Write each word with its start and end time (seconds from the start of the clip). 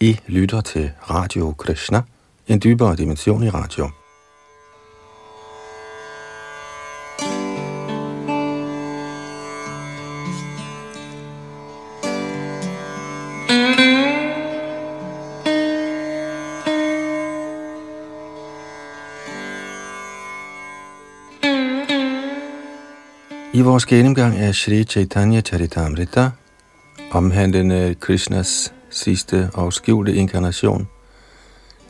I 0.00 0.18
lytter 0.26 0.60
til 0.60 0.90
Radio 1.10 1.54
Krishna, 1.58 2.02
en 2.48 2.60
dybere 2.64 2.96
dimension 2.96 3.42
i 3.42 3.48
radio. 3.50 3.88
I 23.54 23.60
vores 23.60 23.86
gennemgang 23.86 24.36
af 24.36 24.54
Sri 24.54 24.84
Chaitanya 24.84 25.40
Charitamrita, 25.40 26.30
omhandlende 27.12 27.94
Krishnas 28.00 28.72
sidste 28.90 29.50
og 29.54 29.72
skjulte 29.72 30.14
inkarnation, 30.14 30.88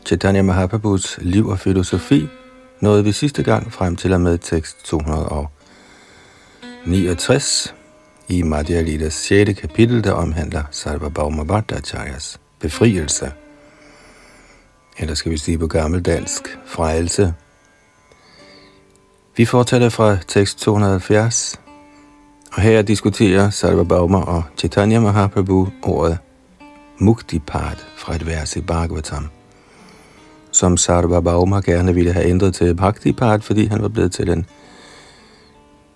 Chaitanya 0.07 0.43
Mahaprabhus 0.43 1.19
liv 1.23 1.47
og 1.47 1.59
filosofi, 1.59 2.29
nåede 2.81 3.05
vi 3.05 3.13
sidste 3.13 3.43
gang 3.43 3.73
frem 3.73 3.97
til 3.97 4.13
og 4.13 4.21
med 4.21 4.39
tekst 4.39 4.85
269 4.85 7.75
i 8.29 8.43
Madhya 8.43 8.81
Lidas 8.81 9.15
6. 9.15 9.61
kapitel, 9.61 10.05
der 10.05 10.13
omhandler 10.13 10.63
Sarvabhauma 10.71 11.45
Bhattacharyas 11.45 12.41
befrielse. 12.61 13.33
Eller 14.99 15.15
skal 15.15 15.33
vi 15.33 15.37
sige 15.37 15.59
på 15.59 15.67
gammeldansk, 15.67 16.59
frelse. 16.67 17.35
Vi 19.37 19.45
fortsætter 19.45 19.89
fra 19.89 20.17
tekst 20.29 20.59
270, 20.59 21.61
og 22.53 22.63
her 22.63 22.83
diskuterer 22.83 23.51
Sarvabhauma 23.51 24.19
og 24.19 24.43
Chaitanya 24.57 25.01
Mahaprabhu 25.01 25.69
ordet 25.83 26.19
Muktipad 26.99 27.77
fra 27.97 28.15
et 28.15 28.27
vers 28.27 28.57
i 28.57 28.61
Bhagavatam, 28.61 29.29
som 30.53 30.77
Sarvabhauma 30.77 31.61
gerne 31.61 31.95
ville 31.95 32.13
have 32.13 32.27
ændret 32.27 32.55
til 32.55 32.75
Bhaktipad, 32.75 33.41
fordi 33.41 33.67
han 33.67 33.83
var 33.83 33.89
blevet 33.89 34.13
til 34.13 34.31
en 34.31 34.47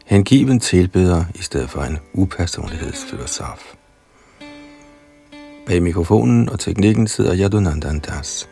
hengiven 0.06 0.60
tilbeder 0.60 1.24
i 1.34 1.42
stedet 1.42 1.70
for 1.70 1.82
en 1.82 1.98
upersonlighedsfilosof. 2.14 3.74
Bag 5.66 5.82
mikrofonen 5.82 6.48
og 6.48 6.60
teknikken 6.60 7.06
sidder 7.06 7.36
Yadunandan 7.36 7.98
Das. 7.98 8.48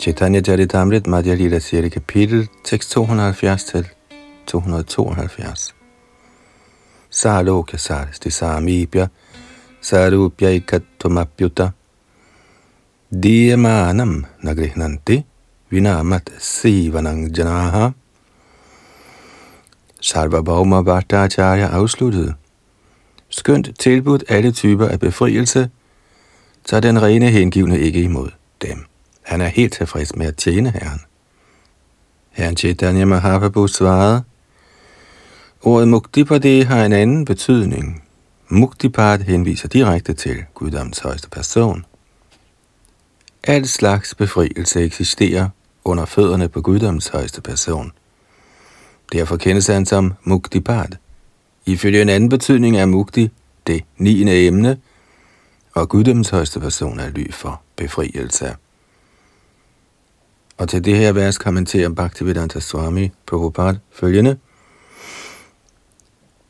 Chaitanya 0.00 0.40
Charitamrit 0.40 1.06
Madhya 1.06 1.34
Lila 1.34 1.60
6. 1.60 1.90
kapitel, 1.90 2.48
tekst 2.64 2.90
270 2.90 3.64
til 3.66 3.86
272. 4.46 5.74
Saloka 7.10 7.76
sarsti 7.76 8.30
samibya 8.30 9.08
sarupya 9.80 10.50
ikattumapyuta 10.50 11.70
diyamanam 13.22 14.24
nagrihnanti 14.42 15.24
vinamat 15.70 16.30
sivanang 16.38 17.36
janaha 17.36 17.92
Sarvabhauma 20.00 20.82
Bhattacharya 20.82 21.66
afsluttede. 21.66 22.34
Skønt 23.28 23.68
tilbudt 23.78 24.24
alle 24.28 24.52
typer 24.52 24.88
af 24.88 25.00
befrielse, 25.00 25.70
tager 26.64 26.80
den 26.80 27.02
rene 27.02 27.30
hengivne 27.30 27.78
ikke 27.78 28.02
imod 28.02 28.28
dem. 28.62 28.89
Han 29.30 29.40
er 29.40 29.48
helt 29.48 29.72
tilfreds 29.72 30.16
med 30.16 30.26
at 30.26 30.36
tjene 30.36 30.70
Herren. 30.70 31.00
Herren 32.30 32.56
Chaitanya 32.56 33.04
Mahaprabhu 33.04 33.66
svarede, 33.66 34.22
Ordet 35.62 35.88
Muktipade 35.88 36.64
har 36.64 36.84
en 36.84 36.92
anden 36.92 37.24
betydning. 37.24 38.02
Muktipad 38.48 39.18
henviser 39.18 39.68
direkte 39.68 40.12
til 40.12 40.44
Guddoms 40.54 40.98
højeste 40.98 41.28
person. 41.28 41.84
Al 43.44 43.68
slags 43.68 44.14
befrielse 44.14 44.84
eksisterer 44.84 45.48
under 45.84 46.04
fødderne 46.04 46.48
på 46.48 46.60
Guddoms 46.60 47.08
højeste 47.08 47.40
person. 47.40 47.92
Derfor 49.12 49.36
kendes 49.36 49.66
han 49.66 49.86
som 49.86 50.14
Muktipad. 50.24 50.88
Ifølge 51.66 52.02
en 52.02 52.08
anden 52.08 52.28
betydning 52.28 52.76
er 52.76 52.86
Mukti 52.86 53.30
det 53.66 53.84
niende 53.96 54.46
emne, 54.46 54.78
og 55.74 55.88
Guddoms 55.88 56.28
højeste 56.28 56.60
person 56.60 57.00
er 57.00 57.10
ly 57.10 57.32
for 57.32 57.62
befrielse. 57.76 58.56
Og 60.60 60.68
til 60.68 60.84
det 60.84 60.96
her 60.96 61.12
vers 61.12 61.38
kommenterer 61.38 61.88
Bhaktivedanta 61.88 62.60
Swami 62.60 63.10
Prabhupada 63.26 63.78
følgende. 63.92 64.36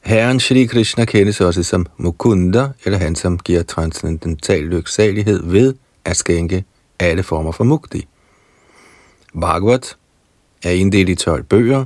Herren 0.00 0.40
Shri 0.40 0.64
Krishna 0.64 1.04
kendes 1.04 1.40
også 1.40 1.62
som 1.62 1.86
Mukunda, 1.96 2.68
eller 2.84 2.98
han 2.98 3.14
som 3.14 3.38
giver 3.38 3.62
transcendental 3.62 4.62
lyksalighed 4.62 5.42
ved 5.44 5.74
at 6.04 6.16
skænke 6.16 6.64
alle 6.98 7.22
former 7.22 7.52
for 7.52 7.64
mukti. 7.64 8.08
Bhagavat 9.40 9.96
er 10.62 10.70
inddelt 10.70 11.08
i 11.08 11.14
12 11.14 11.42
bøger, 11.42 11.84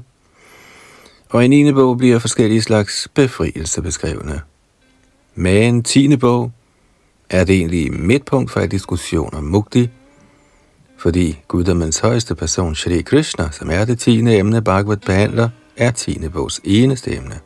og 1.29 1.45
i 1.45 1.49
9. 1.49 1.73
bog 1.73 1.99
bliver 1.99 2.19
forskellige 2.19 2.62
slags 2.62 3.09
befrielse 3.15 3.83
beskrevne. 3.83 4.41
Men 5.35 5.83
10. 5.83 6.17
bog 6.17 6.53
er 7.31 7.45
det 7.45 7.56
egentlige 7.56 7.91
midtpunkt 7.91 8.51
for 8.51 8.61
en 8.61 8.69
diskussion 8.69 9.35
om 9.35 9.45
mukti, 9.45 9.91
fordi 11.05 11.39
guddommens 11.49 11.99
højeste 11.99 12.35
person, 12.35 12.75
Shri 12.75 13.01
Krishna, 13.01 13.49
som 13.51 13.71
er 13.71 13.85
det 13.85 13.99
tiende 13.99 14.39
emne, 14.39 14.63
Bhagavad 14.63 14.97
behandler, 14.97 15.49
er 15.77 15.91
tiende 15.91 16.31
bogs 16.31 16.61
eneste 16.65 17.17
emne. 17.17 17.41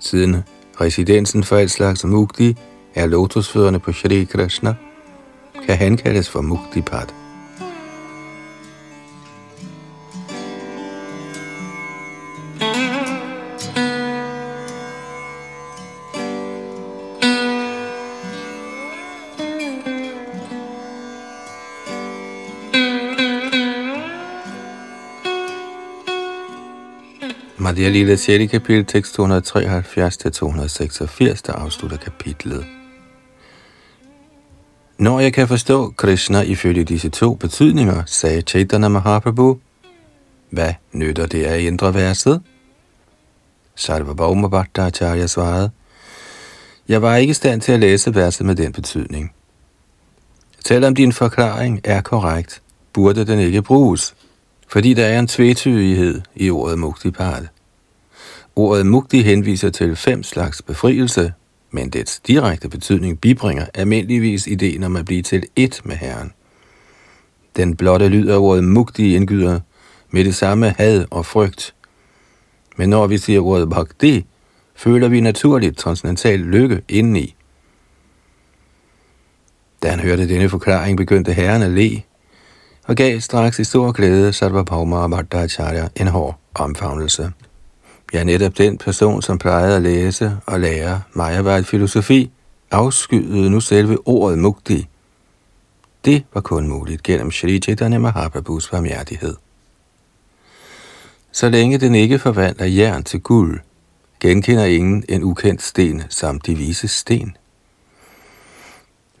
Siden 0.00 0.36
residensen 0.80 1.44
for 1.44 1.56
et 1.56 1.70
slags 1.70 2.04
mukti 2.04 2.56
er 2.94 3.06
lotusfødderne 3.06 3.78
på 3.78 3.92
Shri 3.92 4.24
Krishna, 4.24 4.74
kan 5.66 5.76
han 5.76 5.96
kaldes 5.96 6.30
for 6.30 6.40
Muktipad. 6.40 7.27
Radia 27.78 27.90
Lila 27.90 28.16
6. 28.16 28.50
kapitel, 28.50 28.84
tekst 28.84 29.18
273-286, 29.18 29.22
der 31.46 31.52
afslutter 31.52 31.96
kapitlet. 31.96 32.66
Når 34.98 35.20
jeg 35.20 35.32
kan 35.32 35.48
forstå 35.48 35.90
Krishna 35.96 36.40
ifølge 36.40 36.84
disse 36.84 37.08
to 37.08 37.34
betydninger, 37.34 38.02
sagde 38.06 38.40
Chaitanya 38.40 38.88
Mahaprabhu, 38.88 39.58
hvad 40.50 40.72
nytter 40.92 41.26
det 41.26 41.44
at 41.44 41.60
ændre 41.60 41.94
verset? 41.94 42.42
Sarvabhauma 43.74 44.48
Bhattacharya 44.48 45.26
svarede, 45.26 45.70
jeg 46.88 47.02
var 47.02 47.16
ikke 47.16 47.30
i 47.30 47.34
stand 47.34 47.60
til 47.60 47.72
at 47.72 47.80
læse 47.80 48.14
verset 48.14 48.46
med 48.46 48.54
den 48.54 48.72
betydning. 48.72 49.32
Selvom 50.66 50.94
din 50.94 51.12
forklaring 51.12 51.80
er 51.84 52.00
korrekt, 52.00 52.62
burde 52.92 53.26
den 53.26 53.38
ikke 53.38 53.62
bruges, 53.62 54.14
fordi 54.68 54.94
der 54.94 55.06
er 55.06 55.18
en 55.18 55.26
tvetydighed 55.26 56.20
i 56.36 56.50
ordet 56.50 56.78
muktipad. 56.78 57.46
Ordet 58.58 58.86
mukti 58.86 59.22
henviser 59.22 59.70
til 59.70 59.96
fem 59.96 60.22
slags 60.22 60.62
befrielse, 60.62 61.32
men 61.70 61.90
dets 61.90 62.20
direkte 62.20 62.68
betydning 62.68 63.20
bibringer 63.20 63.66
almindeligvis 63.74 64.46
ideen 64.46 64.82
om 64.82 64.96
at 64.96 65.04
blive 65.04 65.22
til 65.22 65.44
ét 65.60 65.80
med 65.84 65.96
Herren. 65.96 66.32
Den 67.56 67.76
blotte 67.76 68.08
lyd 68.08 68.28
af 68.28 68.36
ordet 68.36 68.64
mukti 68.64 69.16
indgyder 69.16 69.60
med 70.10 70.24
det 70.24 70.34
samme 70.34 70.74
had 70.78 71.04
og 71.10 71.26
frygt. 71.26 71.74
Men 72.76 72.88
når 72.88 73.06
vi 73.06 73.18
siger 73.18 73.40
ordet 73.40 73.70
bhakti, 73.70 74.26
føler 74.74 75.08
vi 75.08 75.20
naturligt 75.20 75.78
transcendental 75.78 76.38
lykke 76.38 76.82
indeni. 76.88 77.34
Da 79.82 79.90
han 79.90 80.00
hørte 80.00 80.28
denne 80.28 80.48
forklaring, 80.48 80.96
begyndte 80.96 81.32
herren 81.32 81.62
at 81.62 81.70
le, 81.70 82.02
og 82.84 82.96
gav 82.96 83.20
straks 83.20 83.58
i 83.58 83.64
stor 83.64 83.92
glæde 83.92 84.32
Sarvabhauma 84.32 85.08
Bhattacharya 85.08 85.88
en 85.96 86.06
hård 86.06 86.38
omfavnelse. 86.54 87.32
Jeg 88.12 88.20
er 88.20 88.24
netop 88.24 88.58
den 88.58 88.78
person, 88.78 89.22
som 89.22 89.38
plejede 89.38 89.76
at 89.76 89.82
læse 89.82 90.36
og 90.46 90.60
lære 90.60 91.02
Mayavad 91.12 91.64
filosofi, 91.64 92.30
afskyede 92.70 93.50
nu 93.50 93.60
selve 93.60 93.98
ordet 94.08 94.38
mukti. 94.38 94.88
Det 96.04 96.24
var 96.34 96.40
kun 96.40 96.68
muligt 96.68 97.02
gennem 97.02 97.30
Shri 97.30 97.58
Chaitanya 97.58 97.98
Mahaprabhus 97.98 98.68
barmhjertighed. 98.68 99.34
Så 101.32 101.48
længe 101.48 101.78
den 101.78 101.94
ikke 101.94 102.18
forvandler 102.18 102.66
jern 102.66 103.04
til 103.04 103.20
guld, 103.20 103.60
genkender 104.20 104.64
ingen 104.64 105.04
en 105.08 105.22
ukendt 105.22 105.62
sten 105.62 106.02
som 106.08 106.40
de 106.40 106.54
vise 106.54 106.88
sten. 106.88 107.36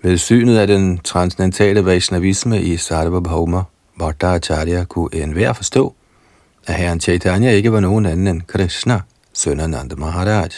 Ved 0.02 0.16
synet 0.16 0.58
af 0.58 0.66
den 0.66 0.98
transcendentale 0.98 1.84
Vaishnavisme 1.84 2.62
i 2.62 2.76
Sarvabhauma 2.76 3.62
Bhattacharya 3.98 4.84
kunne 4.84 5.14
enhver 5.14 5.52
forstå, 5.52 5.94
at 6.68 6.74
herren 6.74 7.00
Chaitanya 7.00 7.50
ikke 7.50 7.72
var 7.72 7.80
nogen 7.80 8.06
anden 8.06 8.26
end 8.26 8.42
Krishna, 8.42 9.00
søn 9.32 9.60
af 9.60 9.70
Nanda 9.70 9.96
Maharaj. 9.96 10.48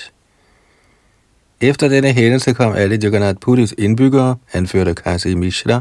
Efter 1.61 1.89
denne 1.89 2.13
hændelse 2.13 2.53
kom 2.53 2.73
alle 2.73 2.99
Jagannath 3.03 3.39
Puris 3.41 3.75
indbyggere, 3.79 4.37
anførte 4.53 4.95
Kasi 4.95 5.35
Mishra, 5.35 5.81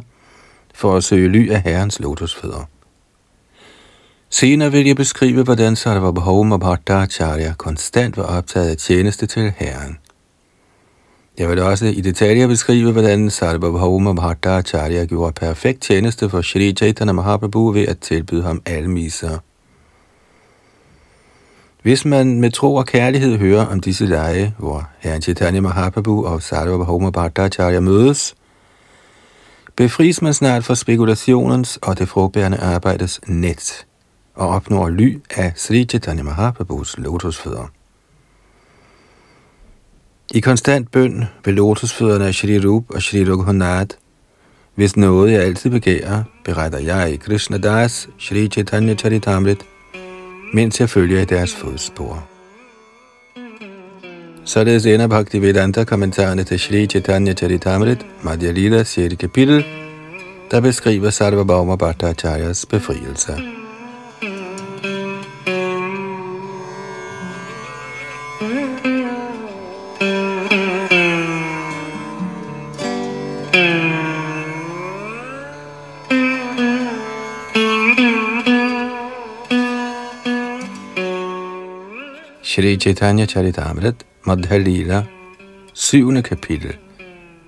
for 0.74 0.98
at 0.98 1.04
søge 1.04 1.30
ly 1.30 1.50
af 1.52 1.62
herrens 1.62 2.00
lotusfødder. 2.00 2.70
Senere 4.30 4.72
vil 4.72 4.86
jeg 4.86 4.96
beskrive, 4.96 5.44
hvordan 5.44 5.76
Sarva 5.76 6.12
Bhauma 6.12 6.58
Bhattacharya 6.58 7.54
konstant 7.58 8.18
var 8.18 8.24
optaget 8.24 8.70
af 8.70 8.78
tjeneste 8.78 9.26
til 9.26 9.54
herren. 9.58 9.98
Jeg 11.38 11.50
vil 11.50 11.60
også 11.60 11.86
i 11.86 12.02
detaljer 12.02 12.48
beskrive, 12.48 12.92
hvordan 12.92 13.30
Sarva 13.30 13.72
Bhauma 13.72 14.14
Bhattacharya 14.14 15.06
gjorde 15.06 15.34
perfekt 15.34 15.82
tjeneste 15.82 16.30
for 16.30 16.42
Sri 16.42 16.74
Chaitanya 16.74 17.14
Mahaprabhu 17.14 17.72
ved 17.72 17.88
at 17.88 18.00
tilbyde 18.00 18.44
ham 18.44 18.62
almiser. 18.66 19.38
Hvis 21.82 22.06
man 22.06 22.42
med 22.42 22.52
tro 22.52 22.76
og 22.76 22.86
kærlighed 22.86 23.38
hører 23.38 23.66
om 23.66 23.80
disse 23.80 24.06
lege, 24.06 24.56
hvor 24.58 24.90
herren 25.00 25.22
Chaitanya 25.22 25.62
Mahaprabhu 25.62 26.26
og 26.26 26.42
Sarva 26.42 26.84
Bhauma 26.84 27.10
Bhattacharya 27.10 27.80
mødes, 27.80 28.36
befries 29.76 30.22
man 30.22 30.34
snart 30.34 30.64
fra 30.64 30.76
spekulationens 30.76 31.78
og 31.82 32.00
det 32.00 32.10
frugtbærende 32.10 32.58
arbejdes 32.58 33.20
net 33.28 33.86
og 34.36 34.50
opnår 34.50 34.90
ly 34.90 35.20
af 35.36 35.54
Sri 35.56 35.86
Chaitanya 35.86 36.24
Mahaprabhus 36.24 36.98
lotusfødder. 36.98 37.72
I 40.34 40.40
konstant 40.40 40.92
bøn 40.92 41.26
ved 41.46 41.54
lotusfødderne 41.54 42.28
af 42.28 42.34
Shri 42.34 42.60
Rup 42.60 42.84
og 42.90 43.02
Shri 43.02 43.24
Raghunath, 43.24 43.96
hvis 44.76 44.98
noget 44.98 45.32
jeg 45.32 45.42
altid 45.42 45.70
begærer, 45.70 46.24
beretter 46.46 46.80
jeg 46.80 47.14
i 47.14 47.16
Krishna 47.16 47.58
Das, 47.58 48.10
Shri 48.18 48.48
Chaitanya 48.48 48.96
Charitamrit, 48.96 49.66
mens 50.54 50.80
jeg 50.80 50.90
følger 50.90 51.22
i 51.22 51.26
deres 51.26 51.56
fodspor. 51.56 52.28
Således 54.46 54.86
ender 54.86 55.08
Bhaktivedanta 55.08 55.84
kommentarerne 55.84 56.44
til 56.44 56.60
Shri 56.60 56.88
Chaitanya 56.88 57.34
Charitamrit, 57.34 58.06
Madhya 58.24 58.52
Lila, 58.52 58.84
6. 58.84 59.16
kapitel, 59.20 59.66
der 60.52 60.62
beskriver 60.62 61.10
Sarvabhauma 61.10 61.76
Bhattacharyas 61.76 62.66
befrielse. 62.66 63.59
Shri 82.60 82.78
Chaitanya 82.78 83.26
Charitamrit, 83.26 83.96
Madhya 84.28 84.58
Lila, 84.58 85.06
7. 85.74 86.22
kapitel. 86.22 86.76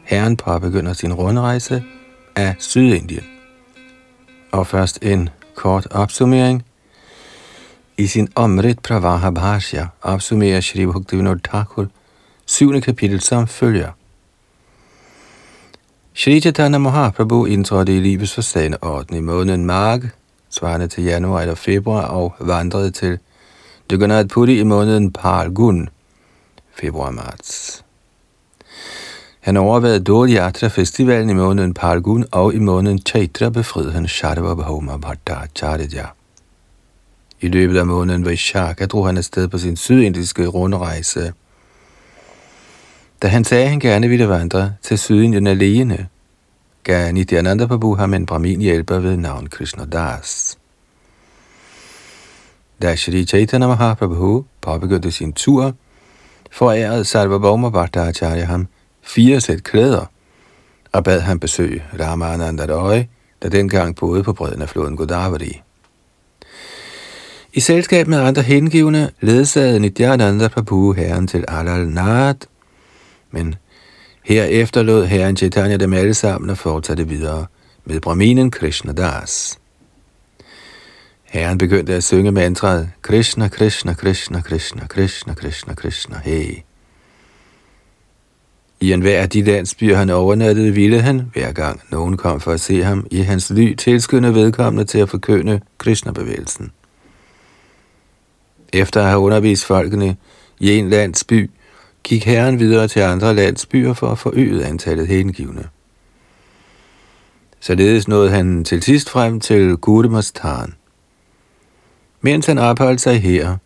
Herren 0.04 0.38
påbegynder 0.38 0.94
sin 0.94 1.14
rundrejse 1.14 1.84
af 2.36 2.56
Sydindien. 2.60 3.24
Og 4.52 4.68
først 4.68 5.00
en 5.02 5.30
kort 5.56 5.88
opsummering. 5.92 6.64
I 7.98 8.08
sin 8.08 8.30
Amrit 8.36 8.80
Pravaha 8.80 9.30
Bhashya 9.30 9.88
opsummerer 10.02 10.62
Shri 10.62 10.86
Bhaktivinoda 10.86 11.40
Thakur 11.44 11.86
7. 12.46 12.82
kapitel 12.82 13.22
som 13.22 13.48
følger. 13.48 13.92
Shri 16.14 16.40
Chaitanya 16.42 16.78
Mahaprabhu 16.78 17.46
indtrådte 17.46 17.98
i 17.98 18.00
livets 18.00 18.34
forstande 18.34 18.78
orden 18.82 19.18
i 19.18 19.22
måneden 19.22 19.66
Marg, 19.66 20.02
svarende 20.50 20.88
til 20.88 21.04
januar 21.04 21.42
eller 21.42 21.56
februar, 21.56 22.06
og 22.06 22.36
vandrede 22.40 22.92
til 22.92 23.20
Jagannath 23.92 24.28
Puri 24.28 24.60
i 24.60 24.64
måneden 24.64 25.12
Palgun, 25.12 25.90
februar-marts. 26.74 27.84
Han 29.40 29.58
overvejede 29.58 30.00
Dol 30.00 30.30
Yatra 30.30 30.68
festivalen 30.68 31.30
i 31.30 31.34
måneden 31.34 31.74
Palgun, 31.74 32.26
og 32.32 32.54
i 32.54 32.60
måneden 32.60 33.00
Chaitra 33.00 33.50
befriede 33.50 33.92
han 33.92 34.08
Sharva 34.08 34.54
Bhauma 34.56 34.98
Bhattacharya. 34.98 36.06
I 37.42 37.48
løbet 37.48 37.78
af 37.78 37.86
måneden 37.86 38.26
Vaishaka 38.26 38.86
drog 38.86 39.06
han 39.06 39.18
afsted 39.18 39.48
på 39.48 39.58
sin 39.58 39.78
sydindiske 39.78 40.48
rundrejse. 40.48 41.34
Da 43.22 43.28
han 43.28 43.44
sagde, 43.44 43.64
at 43.64 43.70
han 43.70 43.80
gerne 43.80 44.08
ville 44.08 44.30
vandre 44.30 44.74
til 44.82 44.98
Sydindien 44.98 45.48
alene, 45.48 46.08
gav 46.84 47.14
Nityananda 47.14 47.66
Prabhu 47.66 47.96
ham 47.96 48.14
en 48.14 48.26
brahmin 48.26 48.62
hjælper 48.62 49.00
ved 49.00 49.18
navn 49.18 49.48
Krishna 49.48 49.86
Das. 49.86 50.58
Da 52.82 52.96
Shri 52.96 53.26
Chaitanya 53.26 53.68
Mahaprabhu 53.68 54.46
påbegyndte 54.62 55.12
sin 55.12 55.34
tur, 55.34 55.74
forærede 56.52 57.06
Sarvabhauma 57.06 57.70
Bhattacharya 57.70 58.46
ham 58.46 58.68
fire 59.02 59.42
sæt 59.42 59.64
klæder 59.64 60.06
og 60.92 61.04
bad 61.04 61.20
ham 61.20 61.40
besøge 61.40 61.84
Ramananda 62.00 62.66
Roy, 62.66 63.04
der 63.42 63.50
dengang 63.50 63.96
boede 63.96 64.24
på 64.24 64.34
bredden 64.34 64.62
af 64.62 64.70
floden 64.70 64.98
Godavari. 64.98 65.62
I 67.54 67.60
selskab 67.60 68.08
med 68.08 68.20
andre 68.20 68.42
hengivne 68.42 69.10
ledsagede 69.22 69.80
Nityananda 69.80 70.48
Prabhu 70.48 70.92
herren 70.94 71.28
til 71.28 71.46
Alal 71.48 71.88
Nath, 71.88 72.40
men 73.32 73.56
herefter 74.26 74.84
lod 74.84 75.06
herren 75.06 75.38
Chaitanya 75.38 75.78
dem 75.78 75.94
alle 75.94 76.14
sammen 76.14 76.50
og 76.50 76.58
fortsatte 76.58 77.08
videre 77.08 77.46
med 77.86 78.02
Brahminen 78.02 78.52
Krishna 78.52 78.94
Das. 78.94 79.61
Herren 81.32 81.58
begyndte 81.58 81.94
at 81.94 82.04
synge 82.04 82.32
mantraet 82.32 82.90
Krishna, 83.02 83.48
Krishna, 83.48 83.94
Krishna, 83.94 84.42
Krishna, 84.42 84.88
Krishna, 84.88 85.34
Krishna, 85.34 85.76
Krishna, 85.76 86.18
hey. 86.24 86.56
I 88.80 88.94
enhver 88.94 89.22
af 89.22 89.30
de 89.30 89.42
landsbyer, 89.42 89.96
han 89.96 90.10
overnattede, 90.10 90.74
ville 90.74 91.02
han, 91.02 91.22
hver 91.34 91.52
gang 91.52 91.82
nogen 91.90 92.18
kom 92.18 92.40
for 92.40 92.52
at 92.52 92.60
se 92.60 92.84
ham, 92.84 93.08
i 93.12 93.20
hans 93.20 93.50
ly 93.50 93.76
tilskynde 93.76 94.34
vedkommende 94.34 94.84
til 94.86 94.98
at 94.98 95.10
forkønne 95.10 95.62
Krishna-bevægelsen. 95.78 96.72
Efter 98.74 99.02
at 99.02 99.08
have 99.08 99.20
undervist 99.20 99.66
folkene 99.66 100.18
i 100.60 100.72
en 100.72 100.90
landsby, 100.90 101.50
gik 102.04 102.26
herren 102.26 102.60
videre 102.60 102.88
til 102.88 103.00
andre 103.00 103.36
landsbyer 103.36 103.94
for 103.94 104.08
at 104.08 104.20
forøge 104.20 104.66
antallet 104.66 105.08
hengivne. 105.08 105.64
Således 107.60 108.08
nåede 108.08 108.30
han 108.30 108.64
til 108.64 108.84
sidst 108.84 109.10
frem 109.10 109.40
til 109.40 109.78
Gudemastan. 109.78 110.74
Mens 112.22 112.46
han 112.46 112.58
opholdt 112.58 113.02
sig 113.02 113.22
her, 113.22 113.58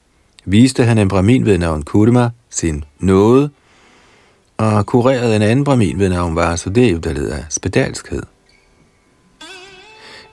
viste 0.46 0.84
han 0.84 0.98
en 0.98 1.08
bramin 1.08 1.46
ved 1.46 1.58
navn 1.58 1.84
Kudema 1.84 2.30
sin 2.50 2.84
nåde, 3.00 3.50
og 4.58 4.86
kurerede 4.86 5.36
en 5.36 5.42
anden 5.42 5.66
bramin 5.66 6.00
ved 6.00 6.10
navn 6.10 6.36
Vasudev, 6.36 7.00
der 7.00 7.14
led 7.14 7.30
af 7.30 7.46
spedalskhed. 7.50 8.24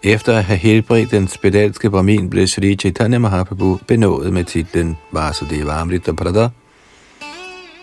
Efter 0.02 0.37
at 0.38 0.44
have 0.44 0.58
helbredt 0.58 1.11
den 1.11 1.28
spedalske 1.28 1.90
bramin, 1.90 2.30
blev 2.30 2.46
Sri 2.46 2.76
Chaitanya 2.76 3.18
Mahaprabhu 3.18 3.78
benådet 3.87 4.32
med 4.32 4.44
titlen 4.44 4.96
Vasudeva 5.12 5.73
Amrita 5.73 6.12
Prada, 6.12 6.49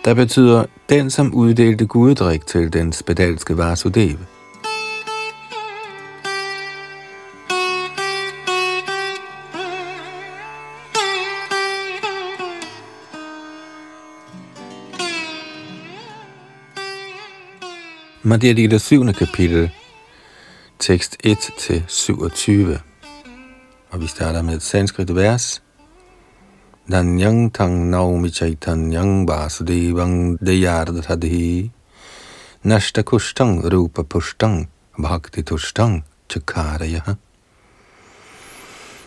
der 0.04 0.14
betyder 0.14 0.64
den, 0.88 1.10
som 1.10 1.34
uddelte 1.34 1.86
guddrik 1.86 2.46
til 2.46 2.72
den 2.72 2.92
spedalske 2.92 3.58
Vasudeva. 3.58 4.24
Madhya 18.22 18.52
Lila 18.52 18.78
7. 18.78 19.12
kapitel, 19.12 19.70
tekst 20.78 21.16
1-27. 21.26 22.78
Og 23.90 24.00
vi 24.00 24.06
starter 24.06 24.42
med 24.42 24.54
et 24.54 24.62
sanskrit 24.62 25.14
vers. 25.14 25.62
Danyang 26.92 27.54
tang 27.54 27.90
naumi 27.90 28.28
chaitanyang 28.28 29.28
vasudevang 29.28 30.38
deyardhadhi 30.46 31.70
nashta 32.62 33.02
kushtang 33.02 33.72
rupa 33.72 34.02
pushtang 34.02 34.68
bhakti 34.98 35.42
tushtang 35.42 36.04
chakaraya. 36.28 37.14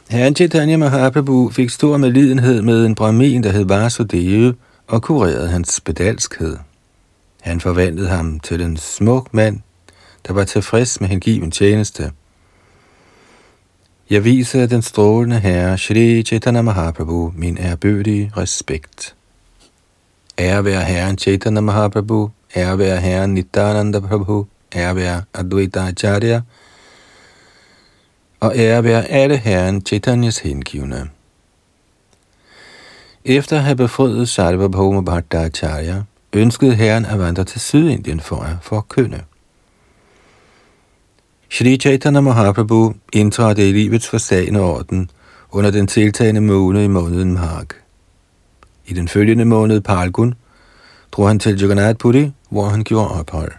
Herren 0.10 0.36
Chaitanya 0.36 0.78
Mahaprabhu 0.78 1.50
fik 1.50 1.70
stor 1.70 1.98
medlidenhed 1.98 2.62
med 2.62 2.86
en 2.86 2.96
brahmin, 2.96 3.44
der 3.44 3.52
hed 3.52 3.66
Vasudeva, 3.66 4.54
og 4.88 5.02
kurerede 5.02 5.48
hans 5.48 5.74
spedalskhed. 5.74 6.58
Han 7.44 7.60
forvandlede 7.60 8.08
ham 8.08 8.40
til 8.40 8.62
en 8.62 8.78
smuk 8.78 9.34
mand, 9.34 9.60
der 10.28 10.34
var 10.34 10.44
tilfreds 10.44 11.02
med 11.02 11.10
hengiven 11.10 11.52
tjeneste. 11.52 12.12
Jeg 14.10 14.24
viser 14.24 14.66
den 14.66 14.82
strålende 14.82 15.40
herre 15.40 15.78
Shri 15.78 16.24
Chaitanya 16.24 16.62
Mahaprabhu 16.62 17.34
min 17.36 17.58
ærbødige 17.58 18.32
respekt. 18.38 19.16
Ære 20.40 20.66
være 20.66 20.84
herren 20.84 21.18
Chaitanya 21.18 21.62
Mahaprabhu, 21.62 22.32
ære 22.56 22.78
være 22.78 23.02
herren 23.02 23.34
Nityananda 23.34 24.00
Prabhu, 24.00 24.48
ære 24.76 24.96
være 24.96 25.24
Advaita 25.34 25.80
Acharya, 25.80 26.42
og 28.40 28.58
ære 28.58 28.84
være 28.84 29.06
alle 29.06 29.38
herren 29.38 29.86
Chaitanyas 29.86 30.38
hengivne. 30.38 31.10
Efter 33.26 33.58
at 33.58 33.64
have 33.64 33.76
befriet 33.76 34.30
Sarvabhauma 34.30 35.02
Bhattacharya, 35.02 36.04
ønskede 36.34 36.76
herren 36.76 37.06
at 37.06 37.20
vandre 37.20 37.44
til 37.44 37.62
Sydindien 37.62 38.20
for 38.20 38.36
at 38.36 38.56
forkynde. 38.62 39.22
Shri 41.50 41.78
Chaitanya 41.78 42.22
Mahaprabhu 42.22 42.94
indtrådte 43.14 43.70
i 43.70 43.72
livets 43.72 44.08
forsagende 44.08 44.60
orden 44.60 45.10
under 45.52 45.72
den 45.72 45.88
tiltagende 45.88 46.42
måned 46.42 46.84
i 46.84 46.88
måneden 46.88 47.34
Mark. 47.34 47.76
I 48.86 48.94
den 48.94 49.08
følgende 49.08 49.46
måned 49.46 49.82
Palgun 49.82 50.34
drog 51.12 51.28
han 51.28 51.40
til 51.40 51.62
Jagannath 51.62 51.98
Puri, 51.98 52.32
hvor 52.50 52.66
han 52.66 52.84
gjorde 52.84 53.10
ophold. 53.10 53.52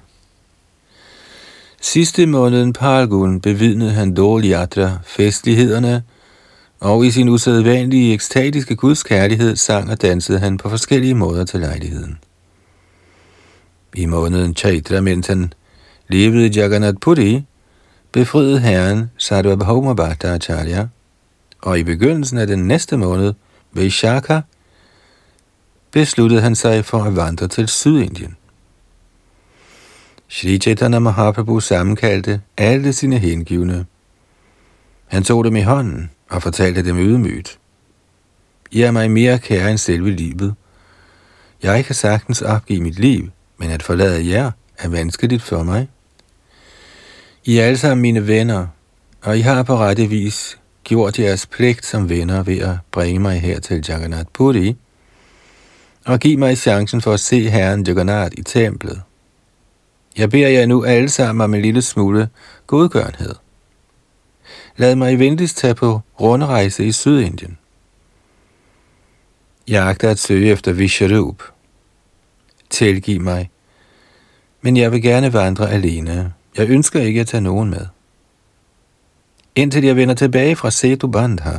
Sidste 1.80 2.26
måneden 2.26 2.72
Palgun 2.72 3.40
bevidnede 3.40 3.90
han 3.90 4.14
Dol 4.14 4.44
Yatra 4.44 4.98
festlighederne, 5.04 6.02
og 6.80 7.06
i 7.06 7.10
sin 7.10 7.28
usædvanlige 7.28 8.14
ekstatiske 8.14 8.76
gudskærlighed 8.76 9.56
sang 9.56 9.90
og 9.90 10.02
dansede 10.02 10.38
han 10.38 10.56
på 10.56 10.68
forskellige 10.68 11.14
måder 11.14 11.44
til 11.44 11.60
lejligheden. 11.60 12.18
I 13.94 14.06
måneden 14.06 14.54
Chaitra, 14.54 15.00
mens 15.00 15.26
han 15.26 15.52
levede 16.08 16.46
i 16.46 16.50
Jagannath 16.50 16.98
Puri, 17.00 17.44
befriede 18.12 18.60
herren 18.60 19.10
Sarvabhauma 19.18 19.94
Bhattacharya, 19.94 20.86
og 21.62 21.78
i 21.78 21.82
begyndelsen 21.82 22.38
af 22.38 22.46
den 22.46 22.58
næste 22.58 22.96
måned, 22.96 23.34
Vaishaka, 23.72 24.40
besluttede 25.90 26.40
han 26.40 26.54
sig 26.54 26.84
for 26.84 27.02
at 27.02 27.16
vandre 27.16 27.48
til 27.48 27.68
Sydindien. 27.68 28.36
Sri 30.28 30.58
Chaitanya 30.58 30.98
Mahaprabhu 30.98 31.60
sammenkaldte 31.60 32.40
alle 32.56 32.92
sine 32.92 33.18
hengivne. 33.18 33.86
Han 35.06 35.22
tog 35.22 35.44
dem 35.44 35.56
i 35.56 35.60
hånden 35.60 36.10
og 36.30 36.42
fortalte 36.42 36.84
dem 36.84 36.98
ydmygt. 36.98 37.58
I 38.70 38.82
er 38.82 38.90
mig 38.90 39.10
mere 39.10 39.38
kære 39.38 39.70
end 39.70 39.78
selve 39.78 40.10
livet. 40.10 40.54
Jeg 41.62 41.84
kan 41.84 41.94
sagtens 41.94 42.42
opgive 42.42 42.80
mit 42.80 42.98
liv, 42.98 43.30
men 43.56 43.70
at 43.70 43.82
forlade 43.82 44.28
jer 44.28 44.50
er 44.78 44.88
vanskeligt 44.88 45.42
for 45.42 45.62
mig. 45.62 45.88
I 47.44 47.58
er 47.58 47.64
alle 47.64 47.78
sammen 47.78 48.02
mine 48.02 48.26
venner, 48.26 48.66
og 49.22 49.38
I 49.38 49.40
har 49.40 49.62
på 49.62 49.76
rette 49.76 50.06
vis 50.06 50.58
gjort 50.84 51.18
jeres 51.18 51.46
pligt 51.46 51.86
som 51.86 52.08
venner 52.08 52.42
ved 52.42 52.58
at 52.58 52.76
bringe 52.90 53.20
mig 53.20 53.40
her 53.40 53.60
til 53.60 53.84
Jagannath 53.88 54.28
Puri 54.32 54.76
og 56.04 56.20
give 56.20 56.36
mig 56.36 56.58
chancen 56.58 57.00
for 57.00 57.12
at 57.12 57.20
se 57.20 57.48
Herren 57.50 57.86
Jagannath 57.86 58.32
i 58.38 58.42
templet. 58.42 59.02
Jeg 60.16 60.30
beder 60.30 60.48
jer 60.48 60.66
nu 60.66 60.84
alle 60.84 61.08
sammen 61.08 61.44
om 61.44 61.54
en 61.54 61.62
lille 61.62 61.82
smule 61.82 62.28
godgørenhed. 62.66 63.34
Lad 64.76 64.96
mig 64.96 65.18
venligst 65.18 65.56
tage 65.56 65.74
på 65.74 66.00
rundrejse 66.20 66.84
i 66.84 66.92
Sydindien. 66.92 67.58
Jeg 69.68 69.88
agter 69.88 70.10
at 70.10 70.18
søge 70.18 70.50
efter 70.50 70.72
Visharup. 70.72 71.53
Tilgiv 72.74 73.20
mig, 73.20 73.50
men 74.62 74.76
jeg 74.76 74.92
vil 74.92 75.02
gerne 75.02 75.32
vandre 75.32 75.70
alene. 75.70 76.32
Jeg 76.56 76.68
ønsker 76.68 77.00
ikke 77.00 77.20
at 77.20 77.26
tage 77.26 77.40
nogen 77.40 77.70
med. 77.70 77.86
Indtil 79.54 79.84
jeg 79.84 79.96
vender 79.96 80.14
tilbage 80.14 80.56
fra 80.56 80.70
Setu 80.70 81.06
Bandha, 81.06 81.58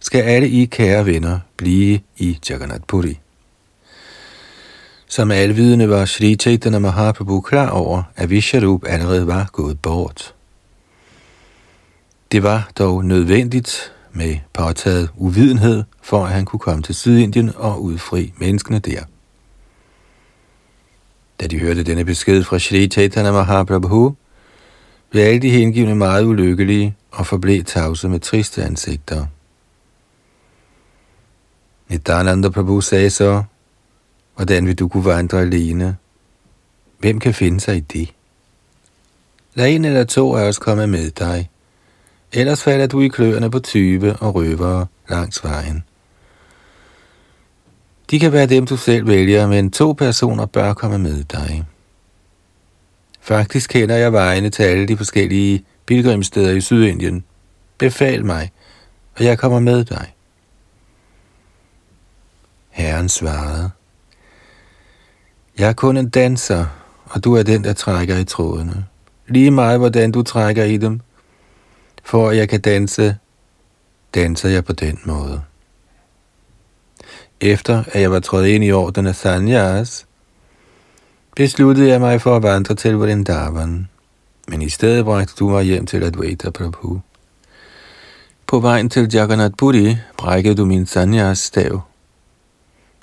skal 0.00 0.22
alle 0.22 0.48
I 0.48 0.64
kære 0.64 1.06
venner 1.06 1.38
blive 1.56 2.00
i 2.16 2.38
Jagannath 2.50 2.82
Puri. 2.86 3.18
Som 5.06 5.30
alvidende 5.30 5.88
var 5.88 6.04
Sri 6.04 6.36
Chaitanya 6.36 6.78
Mahaprabhu 6.78 7.40
klar 7.40 7.70
over, 7.70 8.02
at 8.16 8.30
Visharup 8.30 8.84
allerede 8.86 9.26
var 9.26 9.48
gået 9.52 9.80
bort. 9.80 10.34
Det 12.32 12.42
var 12.42 12.70
dog 12.78 13.04
nødvendigt 13.04 13.92
med 14.12 14.36
påtaget 14.52 15.10
uvidenhed, 15.16 15.84
for 16.02 16.24
at 16.24 16.32
han 16.32 16.44
kunne 16.44 16.60
komme 16.60 16.82
til 16.82 16.94
Sydindien 16.94 17.52
og 17.56 17.82
udfri 17.82 18.32
menneskene 18.38 18.78
der. 18.78 19.04
Da 21.40 21.46
de 21.46 21.58
hørte 21.58 21.82
denne 21.82 22.04
besked 22.04 22.42
fra 22.42 22.58
Shri 22.58 22.88
Chaitanya 22.88 23.32
Mahaprabhu, 23.32 24.14
blev 25.10 25.22
alle 25.22 25.40
de 25.40 25.50
hengivne 25.50 25.94
meget 25.94 26.24
ulykkelige 26.24 26.96
og 27.10 27.26
forblev 27.26 27.64
tavse 27.64 28.08
med 28.08 28.20
triste 28.20 28.64
ansigter. 28.64 29.26
Nityananda 31.88 32.48
Prabhu 32.48 32.80
sagde 32.80 33.10
så, 33.10 33.42
Hvordan 34.36 34.66
vil 34.66 34.78
du 34.78 34.88
kunne 34.88 35.04
vandre 35.04 35.40
alene? 35.40 35.96
Hvem 36.98 37.20
kan 37.20 37.34
finde 37.34 37.60
sig 37.60 37.76
i 37.76 37.80
det? 37.80 38.12
Lad 39.54 39.68
en 39.70 39.84
eller 39.84 40.04
to 40.04 40.36
af 40.36 40.48
os 40.48 40.58
komme 40.58 40.86
med 40.86 41.10
dig. 41.10 41.50
Ellers 42.32 42.62
falder 42.62 42.86
du 42.86 43.00
i 43.00 43.08
kløerne 43.08 43.50
på 43.50 43.58
tyve 43.58 44.16
og 44.16 44.34
røvere 44.34 44.86
langs 45.08 45.44
vejen. 45.44 45.84
De 48.14 48.20
kan 48.20 48.32
være 48.32 48.46
dem, 48.46 48.66
du 48.66 48.76
selv 48.76 49.06
vælger, 49.06 49.46
men 49.46 49.70
to 49.70 49.92
personer 49.92 50.46
bør 50.46 50.74
komme 50.74 50.98
med 50.98 51.24
dig. 51.24 51.64
Faktisk 53.20 53.70
kender 53.70 53.96
jeg 53.96 54.12
vejene 54.12 54.50
til 54.50 54.62
alle 54.62 54.88
de 54.88 54.96
forskellige 54.96 55.64
pilgrimsteder 55.86 56.50
i 56.50 56.60
Sydindien. 56.60 57.24
Befal 57.78 58.24
mig, 58.24 58.52
og 59.18 59.24
jeg 59.24 59.38
kommer 59.38 59.60
med 59.60 59.84
dig. 59.84 60.14
Herren 62.70 63.08
svarede, 63.08 63.70
jeg 65.58 65.68
er 65.68 65.72
kun 65.72 65.96
en 65.96 66.08
danser, 66.08 66.66
og 67.04 67.24
du 67.24 67.34
er 67.34 67.42
den, 67.42 67.64
der 67.64 67.72
trækker 67.72 68.18
i 68.18 68.24
trådene. 68.24 68.86
Lige 69.28 69.50
meget, 69.50 69.78
hvordan 69.78 70.12
du 70.12 70.22
trækker 70.22 70.64
i 70.64 70.76
dem. 70.76 71.00
For 72.04 72.30
at 72.30 72.36
jeg 72.36 72.48
kan 72.48 72.60
danse, 72.60 73.16
danser 74.14 74.48
jeg 74.48 74.64
på 74.64 74.72
den 74.72 74.98
måde. 75.04 75.42
Efter 77.44 77.84
at 77.92 78.00
jeg 78.00 78.10
var 78.10 78.20
trådt 78.20 78.46
ind 78.46 78.64
i 78.64 78.72
orden 78.72 79.06
af 79.06 79.14
Sanyas, 79.14 80.06
besluttede 81.36 81.88
jeg 81.88 82.00
mig 82.00 82.20
for 82.20 82.36
at 82.36 82.42
vandre 82.42 82.74
til 82.74 82.96
Vrindavan. 82.96 83.88
Men 84.48 84.62
i 84.62 84.68
stedet 84.68 85.04
bragte 85.04 85.34
du 85.38 85.48
mig 85.48 85.64
hjem 85.64 85.86
til 85.86 86.04
Advaita 86.04 86.50
Prabhu. 86.50 87.00
På 88.46 88.60
vejen 88.60 88.90
til 88.90 89.08
Jagannath 89.12 89.54
Puri 89.58 89.96
brækkede 90.16 90.54
du 90.54 90.64
min 90.64 90.86
Sanyas 90.86 91.38
stav 91.38 91.82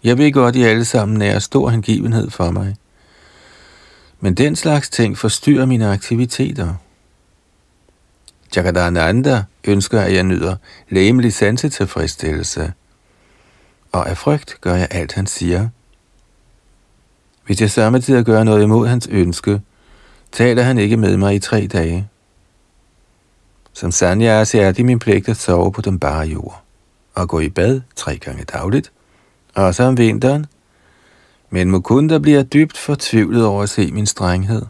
jeg 0.04 0.18
ved 0.18 0.32
godt, 0.32 0.56
I 0.56 0.64
alle 0.64 0.86
sammen 0.86 1.22
er 1.22 1.40
stor 1.40 1.70
hengivenhed 1.70 2.30
for 2.30 2.52
mig. 2.52 2.76
Men 4.20 4.34
den 4.34 4.56
slags 4.56 4.90
ting 4.90 5.18
forstyrrer 5.18 5.66
mine 5.66 5.88
aktiviteter. 5.88 6.74
Jagadananda 8.56 9.44
ønsker, 9.64 10.02
at 10.02 10.14
jeg 10.14 10.24
nyder 10.24 10.56
læmelig 10.90 11.34
sansetilfredsstillelse. 11.34 12.74
Og 13.92 14.10
af 14.10 14.18
frygt 14.18 14.58
gør 14.62 14.76
jeg 14.76 14.88
alt, 14.92 15.14
han 15.14 15.28
siger. 15.28 15.70
Hvis 17.46 17.62
jeg 17.62 17.72
samtidig 17.72 18.26
gør 18.26 18.44
noget 18.44 18.64
imod 18.64 18.88
hans 18.88 19.08
ønske, 19.12 19.62
taler 20.32 20.64
han 20.64 20.78
ikke 20.78 20.98
med 20.98 21.18
mig 21.18 21.36
i 21.36 21.40
tre 21.40 21.68
dage. 21.68 22.08
Som 23.74 23.92
Sanja 23.92 24.46
er 24.54 24.72
det 24.72 24.86
min 24.86 25.00
pligt 25.00 25.30
at 25.30 25.38
sove 25.38 25.72
på 25.72 25.82
den 25.82 26.00
bare 26.00 26.28
jord 26.28 26.62
og 27.16 27.30
gå 27.30 27.40
i 27.40 27.50
bad 27.50 27.82
tre 27.96 28.18
gange 28.18 28.44
dagligt– 28.44 28.92
og 29.56 29.76
så 29.76 29.84
om 29.84 29.98
vinteren, 29.98 30.46
men 31.50 31.72
Mukunda 31.72 32.18
bliver 32.18 32.44
dybt 32.44 32.78
fortvivlet 32.78 33.46
over 33.46 33.64
at 33.64 33.70
se 33.70 33.92
min 33.92 34.06
strenghed. 34.06 34.62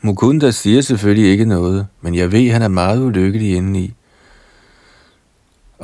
Mukunda 0.00 0.50
siger 0.50 0.80
selvfølgelig 0.80 1.30
ikke 1.30 1.44
noget, 1.44 1.86
men 2.00 2.14
jeg 2.14 2.32
ved, 2.32 2.46
at 2.46 2.52
han 2.52 2.62
er 2.62 2.68
meget 2.68 3.00
ulykkelig 3.00 3.56
indeni. 3.56 3.94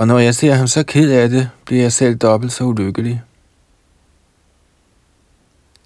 Og 0.00 0.06
når 0.06 0.18
jeg 0.18 0.34
ser 0.34 0.54
ham 0.54 0.66
så 0.66 0.82
ked 0.82 1.10
af 1.10 1.28
det, 1.28 1.50
bliver 1.64 1.82
jeg 1.82 1.92
selv 1.92 2.16
dobbelt 2.16 2.52
så 2.52 2.64
ulykkelig. 2.64 3.22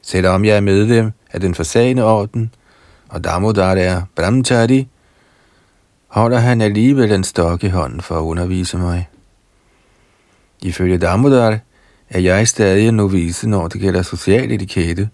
Selvom 0.03 0.45
jeg 0.45 0.57
er 0.57 0.61
medlem 0.61 1.13
af 1.33 1.41
den 1.41 1.55
forsagende 1.55 2.05
orden, 2.05 2.55
og 3.09 3.25
Damodar 3.25 3.75
er 3.75 4.03
Brahmachari, 4.17 4.89
holder 6.09 6.39
han 6.39 6.61
alligevel 6.61 7.13
en 7.13 7.25
stok 7.25 7.65
i 7.65 7.69
hånden 7.69 8.01
for 8.01 8.19
at 8.19 8.23
undervise 8.23 8.77
mig. 8.79 9.09
Ifølge 10.63 10.99
Damodar 10.99 11.59
er 12.11 12.21
jeg 12.21 12.49
stadig 12.49 12.89
en 12.89 12.95
novice, 12.95 13.49
når 13.49 13.69
det 13.69 13.81
gælder 13.81 14.03
social 14.03 14.53
etikette. 14.53 15.09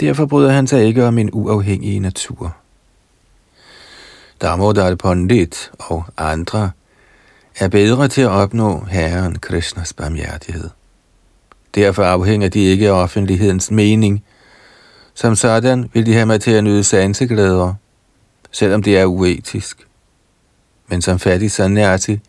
Derfor 0.00 0.26
bryder 0.26 0.50
han 0.50 0.66
sig 0.66 0.84
ikke 0.84 1.06
om 1.06 1.14
min 1.14 1.30
uafhængige 1.32 2.00
natur. 2.00 2.56
Damodar 4.40 4.94
Pandit 4.94 5.70
og 5.78 6.04
andre 6.16 6.70
er 7.60 7.68
bedre 7.68 8.08
til 8.08 8.20
at 8.20 8.28
opnå 8.28 8.84
Herren 8.84 9.38
Krishnas 9.38 9.92
barmhjertighed. 9.92 10.70
Derfor 11.74 12.04
afhænger 12.04 12.48
de 12.48 12.60
ikke 12.60 12.88
af 12.88 12.92
offentlighedens 12.92 13.70
mening. 13.70 14.24
Som 15.14 15.36
sådan 15.36 15.90
vil 15.92 16.06
de 16.06 16.12
have 16.12 16.26
mig 16.26 16.40
til 16.40 16.50
at 16.50 16.64
nyde 16.64 16.84
sanseglæder, 16.84 17.74
selvom 18.50 18.82
det 18.82 18.98
er 18.98 19.04
uetisk. 19.04 19.86
Men 20.88 21.02
som 21.02 21.18
fattig 21.18 21.50
sanyasi 21.50 22.20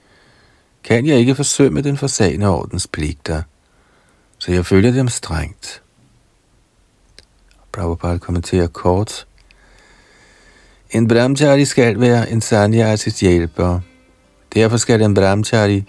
kan 0.84 1.06
jeg 1.06 1.18
ikke 1.18 1.36
forsømme 1.36 1.82
den 1.82 1.98
forsagende 1.98 2.48
ordens 2.48 2.88
pligter, 2.88 3.42
så 4.38 4.52
jeg 4.52 4.66
følger 4.66 4.92
dem 4.92 5.08
strengt. 5.08 5.82
Prabhupada 7.72 8.18
kommenterer 8.18 8.68
kort. 8.68 9.28
En 10.92 11.08
brahmachari 11.08 11.66
skal 11.66 12.00
være 12.00 12.30
en 12.30 12.42
sannyasis 12.42 13.20
hjælper. 13.20 13.80
Derfor 14.54 14.78
skal 14.78 15.02
en 15.02 15.14
brahmachari 15.14 15.84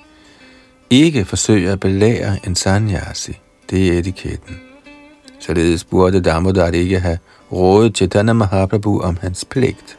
ikke 0.90 1.24
forsøge 1.24 1.70
at 1.70 1.80
belære 1.80 2.38
en 2.46 2.54
sanyasi. 2.54 3.38
Det 3.70 3.88
er 3.88 3.98
etiketten. 3.98 4.60
Således 5.40 5.84
burde 5.84 6.20
Damodar 6.20 6.70
ikke 6.70 7.00
have 7.00 7.18
rådet 7.52 7.96
Chaitanya 7.96 8.32
Mahaprabhu 8.32 9.00
om 9.00 9.18
hans 9.20 9.44
pligt. 9.44 9.98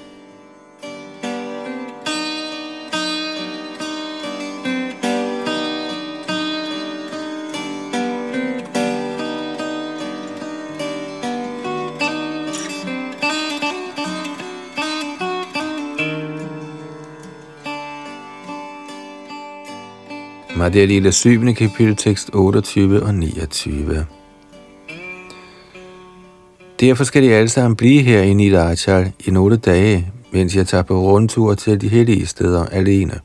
Madhya 20.62 20.86
Lila 20.86 21.12
7. 21.12 21.54
kapitel, 21.54 21.96
tekst 21.96 22.30
28 22.34 23.04
og 23.04 23.16
29. 23.16 24.06
Derfor 26.80 27.04
skal 27.04 27.24
de 27.24 27.34
alle 27.34 27.50
sammen 27.50 27.76
blive 27.76 28.02
her 28.02 28.22
i 28.22 28.34
Nidachal 28.34 29.14
i 29.20 29.32
nogle 29.32 29.58
dage, 29.58 30.12
mens 30.32 30.56
jeg 30.56 30.68
tager 30.68 30.84
på 30.84 31.02
rundtur 31.02 31.56
til 31.56 31.82
de 31.82 31.88
hellige 31.88 32.26
steder 32.26 32.66
alene. 32.66 33.20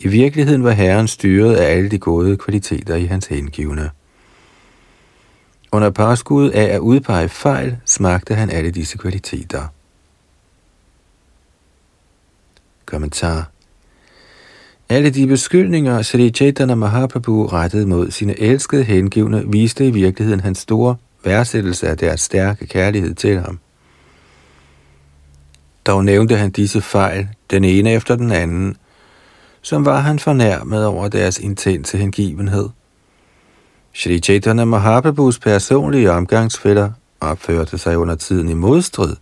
I 0.00 0.08
virkeligheden 0.08 0.64
var 0.64 0.70
Herren 0.70 1.08
styret 1.08 1.56
af 1.56 1.76
alle 1.76 1.88
de 1.88 1.98
gode 1.98 2.36
kvaliteter 2.36 2.94
i 2.94 3.04
hans 3.04 3.26
hengivne. 3.26 3.90
Under 5.72 5.90
parskud 5.90 6.50
af 6.50 6.74
at 6.74 6.78
udpege 6.78 7.28
fejl, 7.28 7.76
smagte 7.84 8.34
han 8.34 8.50
alle 8.50 8.70
disse 8.70 8.98
kvaliteter. 8.98 9.66
Kommentar 12.86 13.49
alle 14.90 15.10
de 15.10 15.26
beskyldninger, 15.26 16.02
Sri 16.02 16.30
Chaitanya 16.30 16.74
Mahaprabhu 16.74 17.46
rettede 17.46 17.86
mod 17.86 18.10
sine 18.10 18.40
elskede 18.40 18.84
hengivne, 18.84 19.44
viste 19.46 19.86
i 19.86 19.90
virkeligheden 19.90 20.40
hans 20.40 20.58
store 20.58 20.96
værdsættelse 21.24 21.88
af 21.88 21.98
deres 21.98 22.20
stærke 22.20 22.66
kærlighed 22.66 23.14
til 23.14 23.40
ham. 23.40 23.58
Dog 25.86 26.04
nævnte 26.04 26.36
han 26.36 26.50
disse 26.50 26.80
fejl, 26.80 27.28
den 27.50 27.64
ene 27.64 27.92
efter 27.92 28.16
den 28.16 28.32
anden, 28.32 28.76
som 29.62 29.84
var 29.84 30.00
han 30.00 30.18
fornærmet 30.18 30.86
over 30.86 31.08
deres 31.08 31.38
intense 31.38 31.98
hengivenhed. 31.98 32.68
Shri 33.94 34.18
Chaitanya 34.18 34.64
Mahaprabhus 34.64 35.38
personlige 35.38 36.12
omgangsfælder 36.12 36.90
opførte 37.20 37.78
sig 37.78 37.98
under 37.98 38.14
tiden 38.14 38.48
i 38.48 38.54
modstrid 38.54 39.16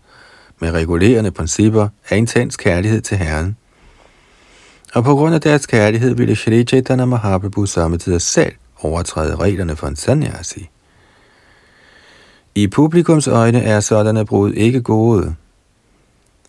med 0.60 0.70
regulerende 0.70 1.30
principper 1.30 1.88
af 2.08 2.16
intens 2.16 2.56
kærlighed 2.56 3.00
til 3.00 3.16
Herren. 3.16 3.56
Og 4.94 5.04
på 5.04 5.14
grund 5.14 5.34
af 5.34 5.40
deres 5.40 5.66
kærlighed 5.66 6.14
ville 6.14 6.36
Shri 6.36 6.64
Chaitanya 6.64 7.04
Mahaprabhu 7.04 7.66
samtidig 7.66 8.22
selv 8.22 8.52
overtræde 8.80 9.36
reglerne 9.36 9.76
for 9.76 9.86
en 9.86 9.96
sannyasi. 9.96 10.68
I 12.54 12.66
publikums 12.66 13.28
øjne 13.28 13.62
er 13.62 13.80
sådanne 13.80 14.26
brud 14.26 14.52
ikke 14.52 14.82
gode. 14.82 15.34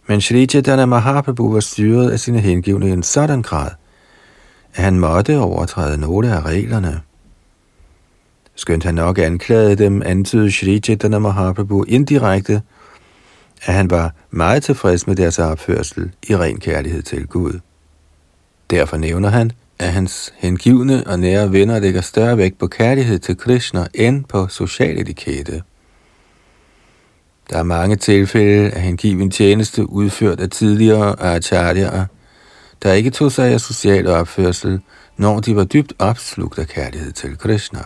Men 0.07 0.21
Shri 0.21 0.45
Chaitanya 0.45 0.85
Mahaprabhu 0.85 1.53
var 1.53 1.59
styret 1.59 2.11
af 2.11 2.19
sine 2.19 2.39
hengivne 2.39 2.87
i 2.87 2.91
en 2.91 3.03
sådan 3.03 3.41
grad, 3.41 3.71
at 4.75 4.83
han 4.83 4.99
måtte 4.99 5.39
overtræde 5.39 5.97
nogle 5.97 6.35
af 6.35 6.41
reglerne. 6.41 7.01
Skønt 8.55 8.83
han 8.83 8.95
nok 8.95 9.19
anklagede 9.19 9.75
dem, 9.75 10.01
antydede 10.05 10.51
Shri 10.51 10.79
Chaitanya 10.79 11.19
Mahaprabhu 11.19 11.83
indirekte, 11.83 12.61
at 13.65 13.73
han 13.73 13.89
var 13.89 14.13
meget 14.31 14.63
tilfreds 14.63 15.07
med 15.07 15.15
deres 15.15 15.39
opførsel 15.39 16.11
i 16.29 16.35
ren 16.35 16.59
kærlighed 16.59 17.01
til 17.01 17.27
Gud. 17.27 17.59
Derfor 18.69 18.97
nævner 18.97 19.29
han, 19.29 19.51
at 19.79 19.93
hans 19.93 20.33
hengivne 20.37 21.03
og 21.07 21.19
nære 21.19 21.51
venner 21.51 21.79
lægger 21.79 22.01
større 22.01 22.37
vægt 22.37 22.59
på 22.59 22.67
kærlighed 22.67 23.19
til 23.19 23.37
Krishna 23.37 23.87
end 23.93 24.25
på 24.25 24.47
social 24.47 24.99
etikette. 24.99 25.61
Der 27.49 27.57
er 27.57 27.63
mange 27.63 27.95
tilfælde 27.95 28.69
af 28.69 28.81
hengiven 28.81 29.31
tjeneste 29.31 29.89
udført 29.89 30.39
af 30.39 30.49
tidligere 30.49 31.19
acharyaer, 31.19 32.05
der 32.83 32.93
ikke 32.93 33.09
tog 33.09 33.31
sig 33.31 33.53
af 33.53 33.61
social 33.61 34.07
opførsel, 34.07 34.79
når 35.17 35.39
de 35.39 35.55
var 35.55 35.63
dybt 35.63 35.93
opslugt 35.99 36.59
af 36.59 36.67
kærlighed 36.67 37.11
til 37.11 37.37
Krishna. 37.37 37.79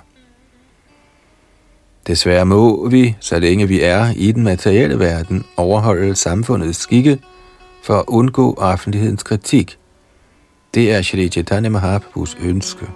Desværre 2.08 2.46
må 2.46 2.90
vi, 2.90 3.16
så 3.20 3.40
længe 3.40 3.68
vi 3.68 3.82
er 3.82 4.14
i 4.16 4.32
den 4.32 4.44
materielle 4.44 5.00
verden, 5.00 5.46
overholde 5.58 6.16
samfundets 6.16 6.80
skikke 6.80 7.20
for 7.84 8.00
at 8.00 8.06
undgå 8.08 8.54
offentlighedens 8.58 9.24
kritik– 9.24 9.78
det 10.74 10.92
er 10.92 11.02
Shri 11.02 11.30
Chaitanya 11.30 11.70
Mahaprabhus 11.70 12.38
ønske. 12.42 12.88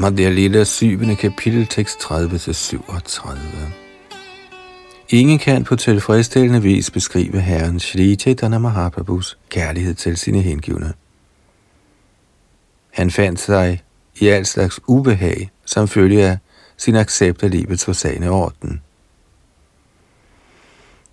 Madhya 0.00 0.30
Lila 0.30 0.64
7. 0.64 1.16
kapitel, 1.16 1.66
tekst 1.66 2.00
30-37. 2.00 3.87
Ingen 5.10 5.38
kan 5.38 5.64
på 5.64 5.76
tilfredsstillende 5.76 6.62
vis 6.62 6.90
beskrive 6.90 7.40
Herren 7.40 7.80
Shri 7.80 8.16
Chaitanya 8.16 8.58
Mahaprabhus 8.58 9.38
kærlighed 9.48 9.94
til 9.94 10.16
sine 10.16 10.40
hengivne. 10.40 10.92
Han 12.90 13.10
fandt 13.10 13.40
sig 13.40 13.82
i 14.20 14.26
al 14.26 14.46
slags 14.46 14.80
ubehag, 14.86 15.50
som 15.64 15.88
følge 15.88 16.26
af 16.26 16.38
sin 16.76 16.96
accept 16.96 17.42
af 17.42 17.50
livets 17.50 17.84
forsagende 17.84 18.28
orden. 18.30 18.82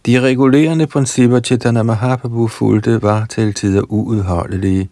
De 0.05 0.21
regulerende 0.21 0.87
principper 0.87 1.39
Chaitanya 1.39 1.83
Mahaprabhu 1.83 2.47
fulgte 2.47 3.01
var 3.01 3.25
til 3.25 3.53
tider 3.53 3.83
uudholdelige, 3.91 4.89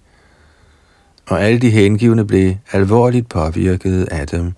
og 1.27 1.41
alle 1.41 1.59
de 1.59 1.69
hengivne 1.69 2.27
blev 2.27 2.55
alvorligt 2.71 3.29
påvirket 3.29 4.03
af 4.03 4.27
dem. 4.27 4.53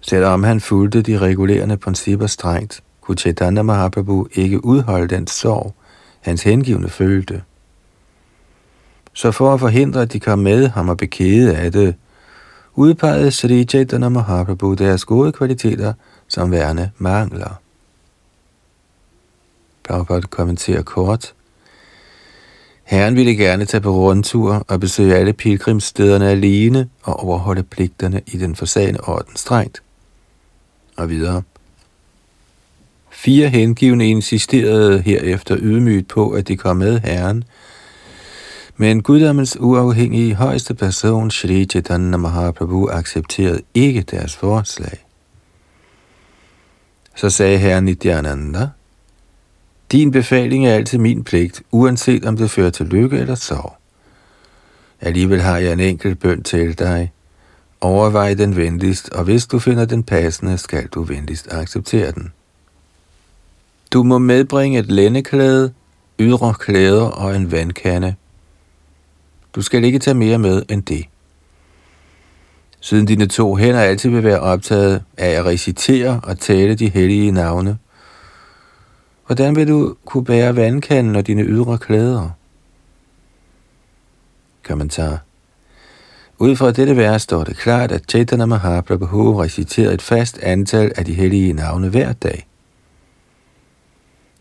Selvom 0.00 0.42
han 0.42 0.60
fulgte 0.60 1.02
de 1.02 1.18
regulerende 1.18 1.76
principper 1.76 2.26
strengt, 2.26 2.82
kunne 3.08 3.18
Chaitanya 3.18 3.62
Mahaprabhu 3.62 4.28
ikke 4.32 4.64
udholde 4.64 5.08
den 5.08 5.26
sorg, 5.26 5.74
hans 6.20 6.42
hengivne 6.42 6.88
følte. 6.88 7.42
Så 9.12 9.32
for 9.32 9.54
at 9.54 9.60
forhindre, 9.60 10.02
at 10.02 10.12
de 10.12 10.20
kom 10.20 10.38
med 10.38 10.68
ham 10.68 10.88
og 10.88 10.96
bekede 10.96 11.56
af 11.56 11.72
det, 11.72 11.94
udpegede 12.74 13.30
Sri 13.30 13.64
Chaitanya 13.64 14.08
Mahaprabhu 14.08 14.74
deres 14.74 15.04
gode 15.04 15.32
kvaliteter 15.32 15.92
som 16.28 16.50
værende 16.50 16.90
mangler. 16.98 17.60
Prabhupada 19.84 20.26
kommenterer 20.26 20.82
kort. 20.82 21.34
Herren 22.84 23.16
ville 23.16 23.34
gerne 23.34 23.64
tage 23.64 23.80
på 23.80 23.90
rundtur 23.90 24.64
og 24.68 24.80
besøge 24.80 25.14
alle 25.14 25.32
pilgrimsstederne 25.32 26.28
alene 26.30 26.88
og 27.02 27.24
overholde 27.24 27.62
pligterne 27.62 28.22
i 28.26 28.38
den 28.38 28.56
forsagende 28.56 29.00
orden 29.00 29.36
strengt. 29.36 29.82
Og 30.96 31.08
videre. 31.10 31.42
Fire 33.18 33.48
hengivne 33.48 34.08
insisterede 34.08 35.02
herefter 35.02 35.56
ydmygt 35.60 36.08
på, 36.08 36.30
at 36.30 36.48
de 36.48 36.56
kom 36.56 36.76
med 36.76 37.00
herren, 37.00 37.44
men 38.76 39.02
guddommens 39.02 39.56
uafhængige 39.60 40.34
højeste 40.34 40.74
person, 40.74 41.30
Shri 41.30 41.64
Chaitanya 41.64 42.16
Mahaprabhu, 42.16 42.88
accepterede 42.88 43.60
ikke 43.74 44.02
deres 44.02 44.36
forslag. 44.36 45.04
Så 47.16 47.30
sagde 47.30 47.58
herren 47.58 47.84
Nityananda, 47.84 48.68
din 49.92 50.10
befaling 50.10 50.66
er 50.66 50.74
altid 50.74 50.98
min 50.98 51.24
pligt, 51.24 51.62
uanset 51.70 52.24
om 52.24 52.36
det 52.36 52.50
fører 52.50 52.70
til 52.70 52.86
lykke 52.86 53.18
eller 53.18 53.34
sorg. 53.34 53.76
Alligevel 55.00 55.40
har 55.40 55.58
jeg 55.58 55.72
en 55.72 55.80
enkelt 55.80 56.20
bøn 56.20 56.42
til 56.42 56.78
dig. 56.78 57.12
Overvej 57.80 58.34
den 58.34 58.56
venligst, 58.56 59.08
og 59.08 59.24
hvis 59.24 59.46
du 59.46 59.58
finder 59.58 59.84
den 59.84 60.02
passende, 60.02 60.58
skal 60.58 60.86
du 60.86 61.02
venligst 61.02 61.48
acceptere 61.50 62.12
den. 62.12 62.32
Du 63.92 64.02
må 64.02 64.18
medbringe 64.18 64.78
et 64.78 64.86
lændeklæde, 64.86 65.72
ydre 66.18 66.54
klæder 66.54 67.04
og 67.04 67.36
en 67.36 67.52
vandkande. 67.52 68.14
Du 69.54 69.62
skal 69.62 69.84
ikke 69.84 69.98
tage 69.98 70.14
mere 70.14 70.38
med 70.38 70.62
end 70.68 70.82
det. 70.82 71.04
Siden 72.80 73.06
dine 73.06 73.26
to 73.26 73.56
hænder 73.56 73.80
altid 73.80 74.10
vil 74.10 74.24
være 74.24 74.40
optaget 74.40 75.02
af 75.16 75.30
at 75.30 75.44
recitere 75.44 76.20
og 76.22 76.38
tale 76.38 76.74
de 76.74 76.88
hellige 76.88 77.30
navne, 77.30 77.78
hvordan 79.26 79.56
vil 79.56 79.68
du 79.68 79.96
kunne 80.04 80.24
bære 80.24 80.56
vandkanden 80.56 81.16
og 81.16 81.26
dine 81.26 81.42
ydre 81.42 81.78
klæder? 81.78 82.30
Kommentar. 84.62 85.18
Ud 86.38 86.56
fra 86.56 86.70
dette 86.72 86.96
vers 86.96 87.22
står 87.22 87.44
det 87.44 87.56
klart, 87.56 87.92
at 87.92 88.02
Chaitanya 88.08 88.46
Mahaprabhu 88.46 89.36
reciterer 89.36 89.90
et 89.90 90.02
fast 90.02 90.38
antal 90.38 90.92
af 90.96 91.04
de 91.04 91.14
hellige 91.14 91.52
navne 91.52 91.88
hver 91.88 92.12
dag. 92.12 92.46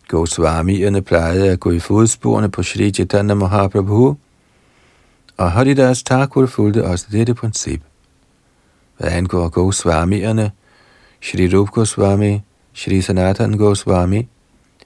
Goswamierne 0.08 1.02
plejede 1.02 1.52
at 1.52 1.60
gå 1.60 1.72
i 1.72 1.80
fodsporene 1.80 2.50
på 2.50 2.64
Sri 2.64 2.92
Chaitanya 2.92 3.34
Mahaprabhu, 3.34 4.16
og 5.38 5.52
Haridas 5.52 6.04
Thakur 6.04 6.46
fulgte 6.46 6.86
også 6.86 7.08
dette 7.12 7.34
princip. 7.34 7.82
Hvad 8.98 9.10
angår 9.10 9.50
Goswamierne, 9.50 10.52
Shri 11.22 11.58
Rup 11.58 11.70
Goswami, 11.70 12.42
Shri 12.74 13.02
Sanatan 13.02 13.58
Goswami, 13.58 14.28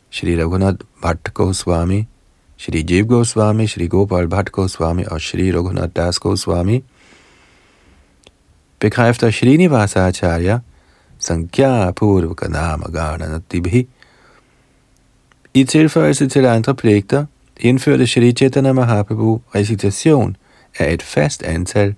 Shri 0.09 0.43
Raghunath 0.43 0.77
Bhatt 1.01 1.33
Goswami, 1.33 2.07
Shri 2.57 2.85
Jeev 2.91 3.07
Goswami, 3.07 3.67
Shri 3.67 3.87
Gopal 3.87 4.27
Bhatt 4.27 4.51
Goswami 4.51 5.03
og 5.11 5.21
Shri 5.21 5.51
Raghunath 5.51 5.93
Das 5.95 6.19
Goswami, 6.19 6.83
bekræfter 8.79 9.31
Srinivasa 9.31 10.07
Acharya, 10.07 10.59
Sankhya 11.19 11.91
Purvaka 11.91 12.47
Nama 12.47 12.85
Garnana 12.91 13.39
Tibhi. 13.49 13.87
I 15.53 15.63
tilføjelse 15.63 16.27
til 16.27 16.45
andre 16.45 16.75
pligter 16.75 17.25
indførte 17.59 18.07
Shri 18.07 18.31
Chaitanya 18.31 18.73
Mahaprabhu 18.73 19.41
recitation 19.55 20.37
af 20.79 20.93
et 20.93 21.03
fast 21.03 21.43
antal 21.43 21.95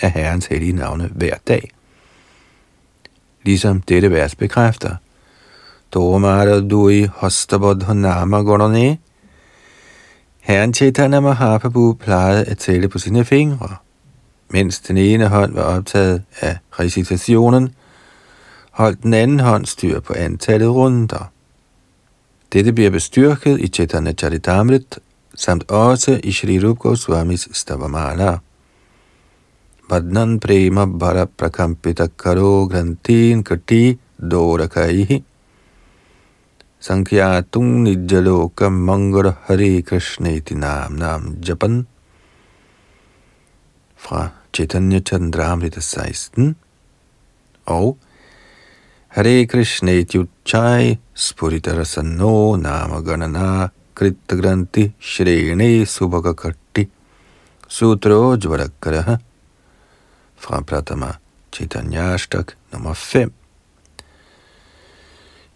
af 0.00 0.10
Herrens 0.10 0.46
hellige 0.46 0.72
navne 0.72 1.10
hver 1.14 1.34
dag. 1.48 1.70
Ligesom 3.42 3.80
dette 3.80 4.10
vers 4.10 4.34
bekræfter. 4.34 4.96
Tomara 5.92 6.60
dui 6.60 7.04
hostabodha 7.04 7.92
nama 7.92 8.36
gorone. 8.36 8.98
Herren 10.40 10.74
Chaitanya 10.74 11.20
Mahaprabhu 11.20 11.92
plejede 11.92 12.44
at 12.44 12.58
tælle 12.58 12.88
på 12.88 12.98
sine 12.98 13.24
fingre. 13.24 13.76
Mens 14.48 14.80
den 14.80 14.96
ene 14.96 15.28
hånd 15.28 15.54
var 15.54 15.62
optaget 15.62 16.22
af 16.40 16.58
recitationen, 16.70 17.74
holdt 18.70 19.02
den 19.02 19.14
anden 19.14 19.40
hånd 19.40 19.66
styr 19.66 20.00
på 20.00 20.14
antallet 20.16 20.68
runder. 20.68 21.30
Dette 22.52 22.72
bliver 22.72 22.90
bestyrket 22.90 23.60
i 23.60 23.68
Chaitanya 23.68 24.12
Charitamrit 24.12 24.98
samt 25.34 25.70
også 25.70 26.20
i 26.24 26.32
Shri 26.32 26.58
Rup 26.58 26.78
Goswamis 26.78 27.48
Stavamala. 27.52 28.38
Badnan 29.88 30.40
prema 30.40 30.86
bara 30.86 31.26
prakampita 31.26 32.08
karo 32.16 32.66
grantin 32.66 33.44
kati 33.44 33.98
dorakaihi 34.30 35.22
Sankyatung 36.80 37.82
nijaloka 37.82 38.70
mangara 38.70 39.32
hari 39.46 39.82
krishna 39.82 40.30
iti 40.30 40.54
nam 40.54 40.96
nam 40.96 41.36
japan 41.46 41.86
fra 43.96 44.28
Chaitanya 44.52 45.00
Chandramrita 45.00 45.80
16 45.80 46.54
og 47.66 47.98
Hare 49.08 49.46
Krishna 49.46 49.92
Ityuchai 49.92 50.39
Spuritarasano 51.14 52.56
Nama 52.56 53.00
Ganana 53.00 53.70
Granti 53.94 54.92
Shrene 54.98 55.86
Subhagakatti 55.86 56.88
Sutro 57.68 58.36
Jvarakaraha 58.36 59.18
fra 60.36 60.62
Pratama 60.62 61.18
Chaitanyashtak 61.52 62.56
nummer 62.72 62.94
5. 62.94 63.30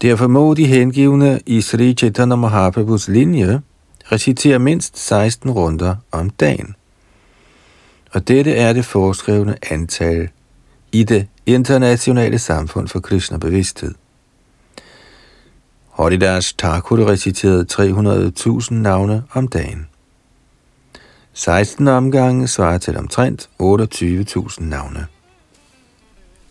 Derfor 0.02 0.26
må 0.26 0.54
de 0.54 0.66
hengivne 0.66 1.40
i 1.46 1.60
Sri 1.60 1.94
Chaitanya 1.94 2.36
Mahaprabhus 2.36 3.08
linje 3.08 3.62
recitere 4.12 4.58
mindst 4.58 4.98
16 4.98 5.50
runder 5.50 5.96
om 6.12 6.30
dagen 6.30 6.74
og 8.14 8.28
dette 8.28 8.54
er 8.54 8.72
det 8.72 8.84
foreskrevne 8.84 9.56
antal 9.70 10.28
i 10.92 11.04
det 11.04 11.26
internationale 11.46 12.38
samfund 12.38 12.88
for 12.88 13.00
Krishna 13.00 13.38
bevidsthed. 13.38 13.94
Haridas 15.96 16.52
Thakur 16.52 17.06
reciterede 17.06 17.66
300.000 17.72 18.74
navne 18.74 19.22
om 19.32 19.48
dagen. 19.48 19.86
16 21.32 21.88
omgange 21.88 22.48
svarer 22.48 22.78
til 22.78 22.96
omtrent 22.96 23.48
28.000 23.62 24.62
navne. 24.64 25.06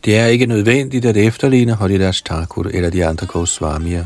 Det 0.06 0.17
er 0.17 0.25
ikke 0.25 0.45
nødvendigt 0.45 1.06
at 1.06 1.17
efterligne 1.17 1.73
Haridas 1.73 2.21
Thakur 2.21 2.63
eller 2.73 2.89
de 2.89 3.06
andre 3.06 3.27
Goswamier, 3.27 4.06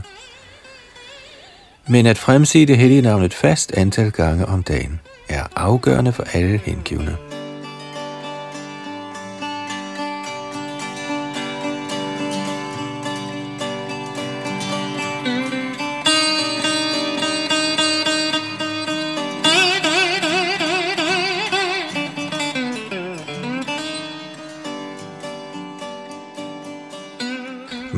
men 1.88 2.06
at 2.06 2.18
fremsige 2.18 2.66
det 2.66 2.78
hellige 2.78 3.02
navnet 3.02 3.34
fast 3.34 3.72
antal 3.72 4.12
gange 4.12 4.46
om 4.46 4.64
dagen 4.64 5.00
er 5.30 5.44
afgørende 5.56 6.14
for 6.14 6.24
alle 6.34 6.58
hengivne. 6.58 7.18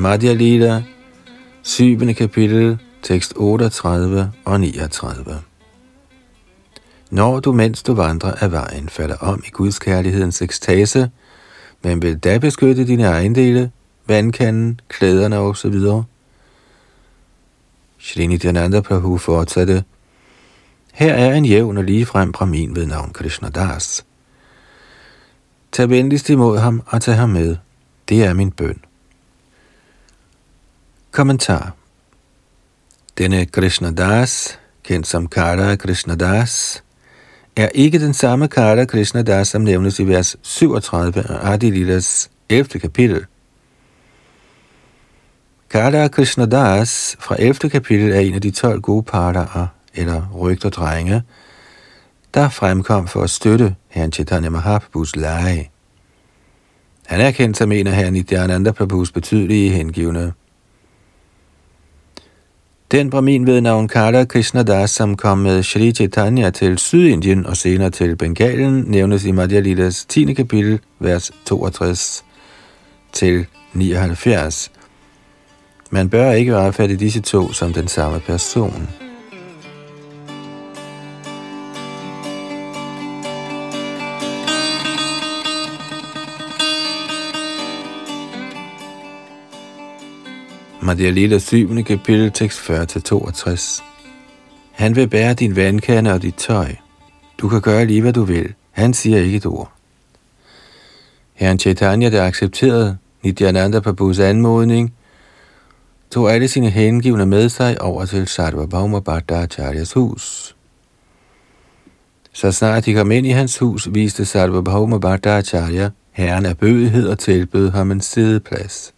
Madhya 0.09 0.33
Lila, 0.33 0.83
7. 1.63 2.13
kapitel, 2.13 2.77
tekst 3.01 3.33
38 3.35 4.31
og 4.45 4.59
39. 4.59 5.41
Når 7.11 7.39
du, 7.39 7.51
mens 7.51 7.83
du 7.83 7.93
vandrer 7.93 8.31
af 8.31 8.51
vejen, 8.51 8.89
falder 8.89 9.15
om 9.15 9.43
i 9.47 9.49
Guds 9.49 9.79
kærlighedens 9.79 10.41
ekstase, 10.41 11.11
men 11.83 12.01
vil 12.01 12.17
da 12.17 12.37
beskytte 12.37 12.87
dine 12.87 13.03
ejendele, 13.03 13.71
vandkanden, 14.07 14.79
klæderne 14.87 15.37
osv. 15.37 15.75
Nityananda 18.17 18.81
Prabhu 18.81 19.17
fortsatte, 19.17 19.83
her 20.93 21.13
er 21.13 21.33
en 21.33 21.45
jævn 21.45 21.77
og 21.77 21.83
ligefrem 21.83 22.31
brahmin 22.31 22.75
ved 22.75 22.85
navn 22.85 23.13
Krishna 23.13 23.49
Das. 23.49 24.05
Tag 25.71 25.89
venligst 25.89 26.29
imod 26.29 26.57
ham 26.57 26.81
og 26.85 27.01
tag 27.01 27.15
ham 27.15 27.29
med. 27.29 27.55
Det 28.09 28.23
er 28.23 28.33
min 28.33 28.51
bøn. 28.51 28.79
Kommentar 31.11 31.75
Denne 33.17 33.45
Krishna 33.45 33.91
Das, 33.91 34.59
kendt 34.83 35.07
som 35.07 35.27
Kara 35.27 35.75
Krishna 35.75 36.15
Das, 36.15 36.83
er 37.55 37.69
ikke 37.75 37.99
den 37.99 38.13
samme 38.13 38.47
Kara 38.47 38.85
Krishna 38.85 39.21
Das, 39.21 39.47
som 39.47 39.61
nævnes 39.61 39.99
i 39.99 40.07
vers 40.07 40.37
37 40.41 41.29
af 41.29 41.51
Adilidas 41.51 42.29
11. 42.49 42.79
kapitel. 42.79 43.25
Kara 45.69 46.07
Krishna 46.07 46.45
Das 46.45 47.17
fra 47.19 47.35
11. 47.39 47.69
kapitel 47.69 48.11
er 48.11 48.19
en 48.19 48.33
af 48.33 48.41
de 48.41 48.51
12 48.51 48.81
gode 48.81 49.03
parter 49.03 49.67
eller 49.93 50.29
rygterdrenge, 50.35 51.23
der 52.33 52.49
fremkom 52.49 53.07
for 53.07 53.21
at 53.21 53.29
støtte 53.29 53.75
herren 53.87 54.11
Chaitanya 54.11 54.49
Mahaprabhus 54.49 55.15
lege. 55.15 55.71
Han 57.05 57.21
er 57.21 57.31
kendt 57.31 57.57
som 57.57 57.71
en 57.71 57.87
af 57.87 57.95
herren 57.95 58.13
Nityananda 58.13 58.71
Prabhus 58.71 59.11
betydelige 59.11 59.69
hengivne. 59.69 60.33
Den 62.91 63.09
brahmin 63.09 63.47
ved 63.47 63.61
navn 63.61 63.87
Kala 63.87 64.23
Das, 64.63 64.91
som 64.91 65.17
kom 65.17 65.37
med 65.37 65.63
Shri 65.63 65.91
Chaitanya 65.91 66.49
til 66.49 66.77
Sydindien 66.77 67.45
og 67.45 67.57
senere 67.57 67.89
til 67.89 68.15
Bengalen, 68.15 68.83
nævnes 68.87 69.25
i 69.25 69.31
Madhya 69.31 69.59
Lilas 69.59 70.05
10. 70.05 70.33
kapitel, 70.33 70.79
vers 70.99 71.31
62 71.45 72.25
til 73.13 73.45
79. 73.73 74.71
Man 75.89 76.09
bør 76.09 76.31
ikke 76.31 76.57
opfatte 76.57 76.95
disse 76.95 77.21
to 77.21 77.53
som 77.53 77.73
den 77.73 77.87
samme 77.87 78.19
person. 78.19 78.89
Madhya 90.89 91.09
Lila 91.09 91.37
7. 91.37 91.83
kapitel, 91.83 92.31
tekst 92.31 92.59
40-62. 92.59 93.83
Han 94.71 94.95
vil 94.95 95.07
bære 95.07 95.33
din 95.33 95.55
vandkande 95.55 96.13
og 96.13 96.21
dit 96.21 96.35
tøj. 96.35 96.75
Du 97.37 97.49
kan 97.49 97.61
gøre 97.61 97.85
lige, 97.85 98.01
hvad 98.01 98.13
du 98.13 98.23
vil. 98.23 98.53
Han 98.71 98.93
siger 98.93 99.17
ikke 99.17 99.37
et 99.37 99.45
ord. 99.45 99.71
Herren 101.33 101.59
Chaitanya, 101.59 102.09
der 102.09 102.23
accepterede 102.25 102.97
Nityananda 103.23 103.79
Prabhus 103.79 104.19
anmodning, 104.19 104.93
tog 106.11 106.33
alle 106.33 106.47
sine 106.47 106.69
hengivne 106.69 107.25
med 107.25 107.49
sig 107.49 107.81
over 107.81 108.05
til 108.05 108.27
Sarvabhauma 108.27 108.99
Bhattacharya's 109.09 109.93
hus. 109.93 110.55
Så 112.33 112.51
snart 112.51 112.85
de 112.85 112.93
kom 112.93 113.11
ind 113.11 113.27
i 113.27 113.31
hans 113.31 113.57
hus, 113.57 113.87
viste 113.93 114.25
Sarvabhauma 114.25 114.97
Bhattacharya 114.97 115.89
herren 116.11 116.45
af 116.45 116.57
bødighed 116.57 117.07
og 117.07 117.19
tilbød 117.19 117.69
ham 117.69 117.91
en 117.91 118.01
sideplads. 118.01 118.93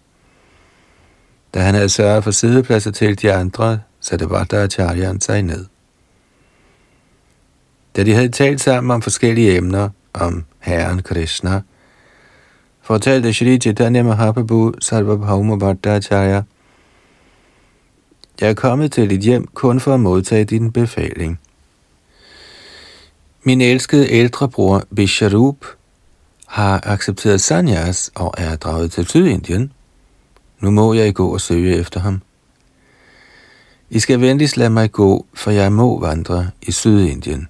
Da 1.53 1.59
han 1.59 1.75
havde 1.75 1.89
sørget 1.89 2.23
for 2.23 2.31
sædepladser 2.31 2.91
til 2.91 3.21
de 3.21 3.33
andre, 3.33 3.79
satte 3.99 4.29
Vardacharyan 4.29 5.21
sig 5.21 5.41
ned. 5.41 5.65
Da 7.95 8.03
de 8.03 8.13
havde 8.13 8.29
talt 8.29 8.61
sammen 8.61 8.91
om 8.91 9.01
forskellige 9.01 9.57
emner, 9.57 9.89
om 10.13 10.45
Herren 10.59 11.01
Krishna, 11.01 11.61
fortalte 12.81 13.33
Shri 13.33 13.59
Chaitanya 13.59 14.03
Mahaprabhu 14.03 14.73
Sarvabhauma 14.79 15.55
Bhattacharya, 15.55 16.41
jeg 18.41 18.49
er 18.49 18.53
kommet 18.53 18.91
til 18.91 19.09
dit 19.09 19.21
hjem 19.21 19.47
kun 19.47 19.79
for 19.79 19.93
at 19.93 19.99
modtage 19.99 20.45
din 20.45 20.71
befaling. 20.71 21.39
Min 23.43 23.61
elskede 23.61 24.09
ældre 24.09 24.49
bror 24.49 24.83
Bisharup 24.95 25.65
har 26.47 26.81
accepteret 26.83 27.41
sanyas 27.41 28.11
og 28.15 28.33
er 28.37 28.55
draget 28.55 28.91
til 28.91 29.07
Sydindien. 29.07 29.71
Nu 30.61 30.71
må 30.71 30.93
jeg 30.93 31.13
gå 31.13 31.33
og 31.33 31.41
søge 31.41 31.75
efter 31.75 31.99
ham. 31.99 32.21
I 33.89 33.99
skal 33.99 34.21
venligst 34.21 34.57
lade 34.57 34.69
mig 34.69 34.91
gå, 34.91 35.25
for 35.33 35.51
jeg 35.51 35.73
må 35.73 35.99
vandre 35.99 36.49
i 36.61 36.71
Sydindien. 36.71 37.47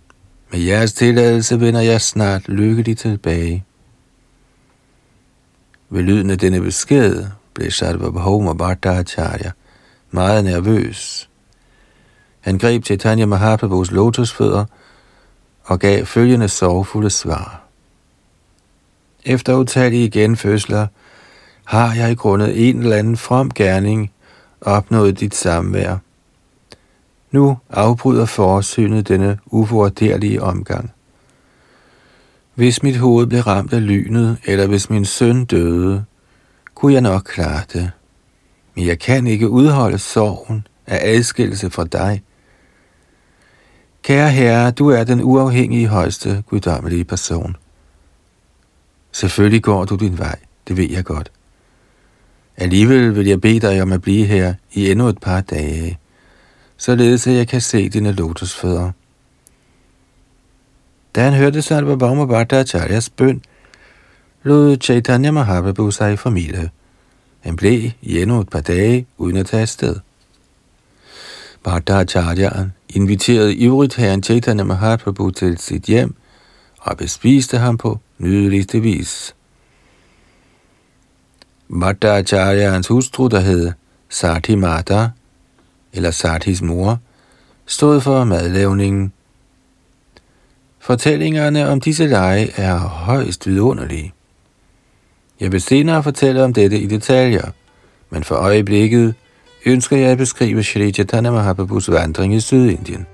Med 0.51 0.59
jeres 0.59 0.93
tilladelse 0.93 1.59
vender 1.59 1.81
jeg 1.81 2.01
snart 2.01 2.47
lykkeligt 2.47 2.99
tilbage. 2.99 3.65
Ved 5.89 6.03
lyden 6.03 6.29
af 6.29 6.37
denne 6.37 6.61
besked 6.61 7.25
blev 7.53 7.71
Sarvabhauma 7.71 8.53
Bhattacharya 8.53 9.51
meget 10.11 10.43
nervøs. 10.43 11.29
Han 12.39 12.57
greb 12.57 12.85
Chaitanya 12.85 13.25
Mahaprabhus 13.25 13.91
lotusfødder 13.91 14.65
og 15.63 15.79
gav 15.79 16.05
følgende 16.05 16.47
sorgfulde 16.47 17.09
svar. 17.09 17.63
Efter 19.25 19.55
utallige 19.55 20.09
genfødsler 20.09 20.87
har 21.71 21.95
jeg 21.95 22.11
i 22.11 22.15
grundet 22.15 22.69
en 22.69 22.79
eller 22.79 22.95
anden 22.95 23.17
from 23.17 23.51
gerning 23.55 24.11
opnået 24.61 25.19
dit 25.19 25.35
samvær. 25.35 25.97
Nu 27.31 27.57
afbryder 27.69 28.25
forsynet 28.25 29.07
denne 29.07 29.39
uvurderlige 29.45 30.41
omgang. 30.41 30.91
Hvis 32.55 32.83
mit 32.83 32.97
hoved 32.97 33.27
blev 33.27 33.41
ramt 33.41 33.73
af 33.73 33.87
lynet, 33.87 34.37
eller 34.45 34.67
hvis 34.67 34.89
min 34.89 35.05
søn 35.05 35.45
døde, 35.45 36.05
kunne 36.75 36.93
jeg 36.93 37.01
nok 37.01 37.23
klare 37.23 37.61
det. 37.73 37.91
Men 38.75 38.85
jeg 38.85 38.99
kan 38.99 39.27
ikke 39.27 39.49
udholde 39.49 39.97
sorgen 39.97 40.67
af 40.87 40.99
adskillelse 41.01 41.69
fra 41.69 41.85
dig. 41.85 42.23
Kære 44.03 44.29
Herre, 44.29 44.71
du 44.71 44.89
er 44.89 45.03
den 45.03 45.21
uafhængige 45.21 45.87
højeste 45.87 46.43
guddommelige 46.49 47.03
person. 47.03 47.55
Selvfølgelig 49.11 49.63
går 49.63 49.85
du 49.85 49.95
din 49.95 50.17
vej, 50.17 50.39
det 50.67 50.77
ved 50.77 50.89
jeg 50.89 51.03
godt. 51.03 51.31
Alligevel 52.57 53.15
vil 53.15 53.27
jeg 53.27 53.41
bede 53.41 53.59
dig 53.59 53.81
om 53.81 53.91
at 53.91 54.01
blive 54.01 54.25
her 54.25 54.53
i 54.73 54.91
endnu 54.91 55.07
et 55.07 55.17
par 55.17 55.41
dage, 55.41 55.99
således 56.77 57.27
at 57.27 57.33
jeg 57.33 57.47
kan 57.47 57.61
se 57.61 57.89
dine 57.89 58.11
lotusfødder. 58.11 58.91
Da 61.15 61.23
han 61.23 61.33
hørte 61.33 61.61
Sarvabhauma 61.61 62.25
Bhattacharyas 62.25 63.09
bøn, 63.09 63.41
lod 64.43 64.77
Chaitanya 64.81 65.31
Mahaprabhu 65.31 65.91
sig 65.91 66.19
formidle. 66.19 66.69
Han 67.39 67.55
blev 67.55 67.91
i 68.01 68.21
endnu 68.21 68.39
et 68.39 68.49
par 68.49 68.61
dage 68.61 69.05
uden 69.17 69.37
at 69.37 69.45
tage 69.45 69.61
afsted. 69.61 69.95
Bhattacharyaen 71.63 72.73
inviterede 72.89 73.55
ivrigt 73.55 73.95
herren 73.95 74.23
Chaitanya 74.23 74.63
Mahaprabhu 74.63 75.31
til 75.31 75.57
sit 75.57 75.83
hjem 75.83 76.15
og 76.79 76.97
bespiste 76.97 77.57
ham 77.57 77.77
på 77.77 77.99
nydeligste 78.17 78.79
vis. 78.79 79.35
Bhattacharyaens 81.79 82.87
hustru, 82.87 83.27
der 83.27 83.39
hed 83.39 83.71
Sati 84.09 84.55
Mata, 84.55 85.09
eller 85.93 86.11
Satis 86.11 86.61
mor, 86.61 86.99
stod 87.65 88.01
for 88.01 88.23
madlavningen. 88.23 89.13
Fortællingerne 90.79 91.69
om 91.69 91.81
disse 91.81 92.07
lege 92.07 92.51
er 92.55 92.77
højst 92.77 93.47
vidunderlige. 93.47 94.13
Jeg 95.39 95.51
vil 95.51 95.61
senere 95.61 96.03
fortælle 96.03 96.43
om 96.43 96.53
dette 96.53 96.79
i 96.79 96.87
detaljer, 96.87 97.51
men 98.09 98.23
for 98.23 98.35
øjeblikket 98.35 99.15
ønsker 99.65 99.97
jeg 99.97 100.09
at 100.09 100.17
beskrive 100.17 100.63
Shri 100.63 100.91
Chaitanya 100.91 101.31
Mahaprabhus 101.31 101.91
vandring 101.91 102.35
i 102.35 102.39
Sydindien. 102.39 103.05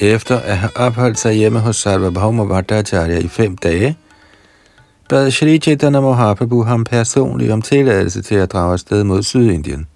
Efter 0.00 0.40
at 0.40 0.58
have 0.58 0.76
opholdt 0.76 1.18
sig 1.18 1.34
hjemme 1.34 1.60
hos 1.60 1.76
Sarvabhauma 1.76 2.44
Bhattacharya 2.44 3.18
i 3.18 3.28
fem 3.28 3.56
dage, 3.56 3.96
bad 5.08 5.30
Shri 5.30 5.58
Chaitanya 5.58 6.00
Mahaprabhu 6.00 6.62
ham 6.62 6.84
personligt 6.84 7.52
om 7.52 7.62
tilladelse 7.62 8.22
til 8.22 8.34
at 8.34 8.52
drage 8.52 8.72
afsted 8.72 9.04
mod 9.04 9.22
Sydindien. 9.22 9.86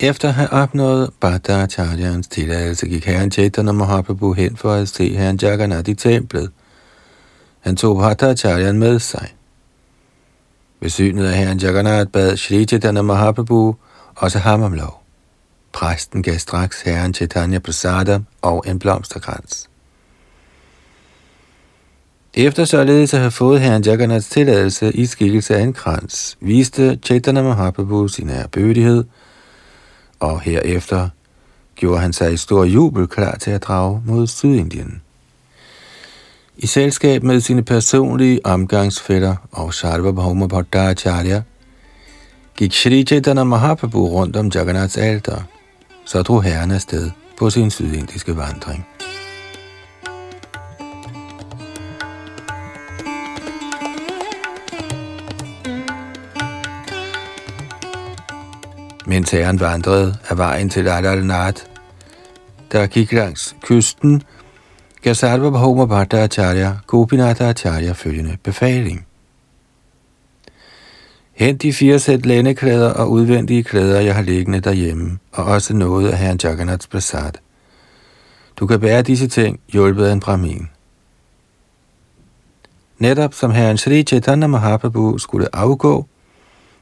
Efter 0.00 0.28
at 0.28 0.34
have 0.34 0.52
opnået 0.52 1.10
Bhattacharyans 1.20 2.28
tilladelse, 2.28 2.88
gik 2.88 3.04
herren 3.04 3.30
Chaitanya 3.30 3.72
Mahaprabhu 3.72 4.32
hen 4.32 4.56
for 4.56 4.72
at 4.72 4.88
se 4.88 5.16
herren 5.16 5.38
Jagannath 5.42 5.90
i 5.90 5.94
templet. 5.94 6.50
Han 7.60 7.76
tog 7.76 7.96
Bhattacharyan 7.96 8.78
med 8.78 8.98
sig. 8.98 9.34
Ved 10.80 10.90
synet 10.90 11.26
af 11.26 11.36
herren 11.36 11.58
Jagannath 11.58 12.10
bad 12.10 12.36
Shri 12.36 12.64
Chaitanya 12.64 13.02
Mahaprabhu 13.02 13.76
også 14.16 14.38
ham 14.38 14.62
om 14.62 14.72
lov. 14.72 15.03
Præsten 15.74 16.22
gav 16.22 16.38
straks 16.38 16.82
herren 16.82 17.14
Chaitanya 17.14 17.58
Prasada 17.58 18.20
og 18.42 18.64
en 18.66 18.78
blomsterkrans. 18.78 19.70
Efter 22.34 22.64
således 22.64 23.14
at 23.14 23.20
have 23.20 23.30
fået 23.30 23.60
herren 23.60 23.82
Jagannaths 23.82 24.28
tilladelse 24.28 24.92
i 24.92 25.06
skikkelse 25.06 25.56
af 25.56 25.60
en 25.60 25.72
krans, 25.72 26.38
viste 26.40 26.98
Chaitanya 27.02 27.42
Mahaprabhu 27.42 28.08
sin 28.08 28.30
ærbødighed, 28.30 29.04
og 30.20 30.40
herefter 30.40 31.08
gjorde 31.76 32.00
han 32.00 32.12
sig 32.12 32.32
i 32.32 32.36
stor 32.36 32.64
jubel 32.64 33.06
klar 33.06 33.36
til 33.36 33.50
at 33.50 33.62
drage 33.62 34.02
mod 34.06 34.26
Sydindien. 34.26 35.02
I 36.56 36.66
selskab 36.66 37.22
med 37.22 37.40
sine 37.40 37.62
personlige 37.62 38.46
omgangsfætter 38.46 39.36
og 39.52 39.74
Sarva 39.74 39.96
Sarvabhauma 39.96 40.46
Bhattacharya, 40.46 41.42
gik 42.56 42.72
Shri 42.72 43.04
Chaitanya 43.04 43.44
Mahaprabhu 43.44 44.08
rundt 44.08 44.36
om 44.36 44.50
Jagannaths 44.54 44.96
alter– 44.96 45.42
så 46.04 46.22
drog 46.22 46.42
herren 46.42 46.70
afsted 46.70 47.10
på 47.38 47.50
sin 47.50 47.70
sydindiske 47.70 48.36
vandring. 48.36 48.86
Mens 59.06 59.30
herren 59.30 59.60
vandrede 59.60 60.16
af 60.28 60.38
vejen 60.38 60.68
til 60.70 60.88
Adalnat, 60.88 61.66
der 62.72 62.86
gik 62.86 63.12
langs 63.12 63.56
kysten, 63.62 64.22
gav 65.02 65.14
Sarvabhauma 65.14 65.84
Bhattacharya 65.84 66.72
Gopinatha 66.86 67.48
Acharya 67.48 67.92
følgende 67.92 68.36
befaling– 68.42 69.06
Hent 71.34 71.62
de 71.62 71.72
fire 71.72 71.98
sæt 71.98 72.26
læneklæder 72.26 72.92
og 72.92 73.10
udvendige 73.10 73.62
klæder, 73.62 74.00
jeg 74.00 74.14
har 74.14 74.22
liggende 74.22 74.60
derhjemme, 74.60 75.18
og 75.32 75.44
også 75.44 75.74
noget 75.74 76.08
af 76.08 76.18
herren 76.18 76.40
Jagannaths 76.42 76.86
prasad. 76.86 77.32
Du 78.56 78.66
kan 78.66 78.80
bære 78.80 79.02
disse 79.02 79.28
ting, 79.28 79.60
hjulpet 79.68 80.04
af 80.04 80.12
en 80.12 80.20
brahmin. 80.20 80.68
Netop 82.98 83.34
som 83.34 83.50
herren 83.50 83.78
Sri 83.78 84.02
Chaitanya 84.02 84.46
Mahaprabhu 84.46 85.18
skulle 85.18 85.56
afgå, 85.56 86.06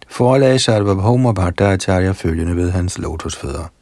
forelagde 0.08 0.58
Sarvabhauma 0.58 1.32
Bhattacharya 1.32 2.10
følgende 2.12 2.56
ved 2.56 2.70
hans 2.70 2.98
lotusfødder. 2.98 3.72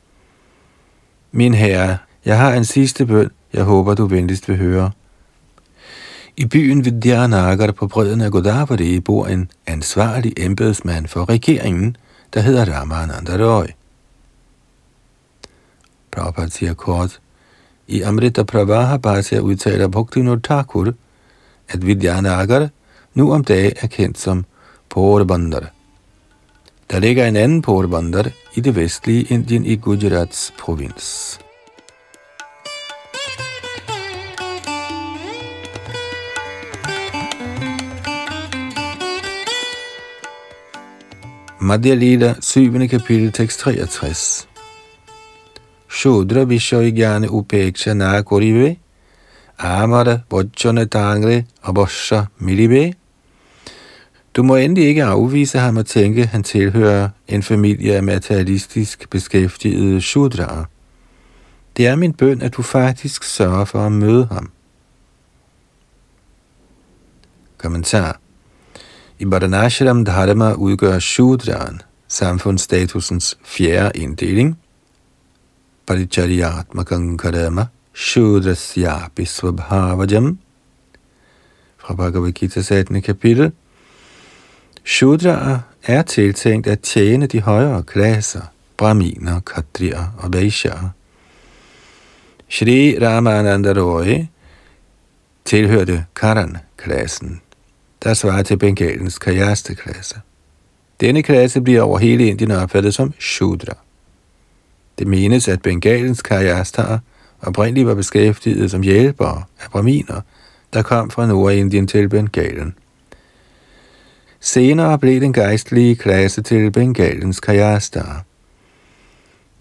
Min 1.33 1.55
herre, 1.55 1.99
jeg 2.25 2.39
har 2.39 2.55
en 2.55 2.65
sidste 2.65 3.07
bøn, 3.07 3.31
jeg 3.53 3.65
håber 3.65 3.95
du 3.95 4.07
venligst 4.07 4.49
vil 4.49 4.57
høre. 4.57 4.91
I 6.41 6.47
byen 6.47 6.85
Vidyanagar 6.85 7.73
på 7.73 7.87
bredden 7.87 8.21
af 8.21 8.31
Godavari 8.33 9.01
bor 9.01 9.27
en 9.27 9.51
ansvarlig 9.67 10.33
embedsmand 10.37 11.09
for 11.09 11.29
regeringen, 11.29 11.97
der 12.35 12.41
hedder 12.41 12.65
Ramananda 12.65 13.37
Roy. 13.37 13.67
Prabhupada 16.11 16.49
siger 16.49 16.75
kort, 16.75 17.21
i 17.89 18.03
Amrita 18.03 18.43
Pravaha 18.43 18.97
Bhatya 18.97 19.41
udtaler 19.41 19.89
Bhaktivinoda 19.89 20.41
Thakur, 20.41 20.93
at 21.69 21.87
Vidyanagar 21.87 22.69
nu 23.15 23.33
om 23.33 23.45
dagen 23.45 23.73
er 23.77 23.87
kendt 23.87 24.19
som 24.19 24.45
Porbandar. 24.89 25.71
Der 26.91 26.99
ligger 26.99 27.27
en 27.27 27.37
anden 27.37 27.63
Porbandar 27.63 28.31
i 28.55 28.61
det 28.61 28.77
vestlige 28.77 29.23
Indien 29.23 29.67
i 29.67 29.77
Gujarats 29.77 30.53
provins. 30.59 31.39
Madhya 41.63 41.95
Lila, 41.95 42.35
7. 42.41 42.89
kapitel, 42.89 43.33
tekst 43.33 43.61
63. 43.61 44.49
Shudra 45.89 46.45
Vishoy 46.45 46.91
Gyane 46.91 47.29
Upeksha 47.29 47.95
Na 47.95 48.23
Korive, 48.23 48.77
Amara 49.59 50.23
Vajjana 50.31 50.87
Tangre 50.87 51.45
Abosha 51.63 52.25
Milive, 52.39 52.95
Du 54.37 54.43
må 54.43 54.57
endelig 54.57 54.89
ikke 54.89 55.05
afvise 55.05 55.59
ham 55.59 55.79
at 55.79 55.87
tænke, 55.87 56.23
at 56.23 56.29
han 56.29 56.43
tilhører 56.43 57.09
en 57.29 57.43
familie 57.43 57.97
af 57.97 58.03
materialistisk 58.03 59.11
beskæftigede 59.11 60.01
shudraer. 60.01 60.65
Det 61.77 61.87
er 61.87 61.97
min 61.97 62.13
bøn, 62.13 62.43
at 62.43 62.57
du 62.57 62.63
faktisk 62.63 63.23
sørger 63.23 63.65
for 63.65 63.87
at 63.87 63.93
møde 63.93 64.27
ham. 64.27 64.51
Kommentar 67.59 68.20
i 69.21 69.25
Badanashram 69.25 70.05
Dharma 70.05 70.53
udgør 70.55 70.99
Shudraen 70.99 71.83
samfundsstatusens 72.09 73.39
fjerde 73.45 73.99
inddeling. 73.99 74.59
Paricharyatmakang 75.87 77.19
karama 77.19 77.67
Shudrasyapi 77.95 79.25
svabhavajam 79.25 80.39
fra 81.79 81.95
Bhagavad 81.95 82.33
Gita 82.33 82.61
18. 82.61 83.03
kapitel. 83.03 83.53
Shudra 84.85 85.61
er 85.83 86.03
tiltænkt 86.03 86.67
at 86.67 86.81
tjene 86.81 87.27
de 87.27 87.41
højere 87.41 87.83
klasser, 87.83 88.43
braminer, 88.77 89.41
kadrier 89.41 90.15
og 90.19 90.33
vaishyaer. 90.33 90.89
Shri 92.49 92.99
Ramananda 93.03 93.73
Roy 93.73 94.27
tilhørte 95.45 96.05
Karan-klassen, 96.17 97.41
der 98.05 98.15
svarer 98.15 98.43
til 98.43 98.57
Bengalens 98.57 99.19
Kajaste-klasse. 99.19 100.21
Denne 101.01 101.23
klasse 101.23 101.61
bliver 101.61 101.83
over 101.83 101.99
hele 101.99 102.27
Indien 102.27 102.51
opfattet 102.51 102.95
som 102.95 103.13
Shudra. 103.21 103.77
Det 104.99 105.07
menes, 105.07 105.49
at 105.49 105.63
Bengalens 105.63 106.23
Kajastaer 106.23 106.99
oprindeligt 107.43 107.87
var 107.87 107.95
beskæftiget 107.95 108.71
som 108.71 108.83
hjælpere 108.83 109.43
af 109.61 109.71
braminer, 109.71 110.21
der 110.73 110.83
kom 110.83 111.11
fra 111.11 111.27
Nordindien 111.27 111.87
til 111.87 112.09
Bengalen. 112.09 112.75
Senere 114.41 114.99
blev 114.99 115.21
den 115.21 115.33
geistlige 115.33 115.97
klasse 115.97 116.43
til 116.43 116.71
Bengalens 116.71 117.41
Kajastar. 117.41 118.25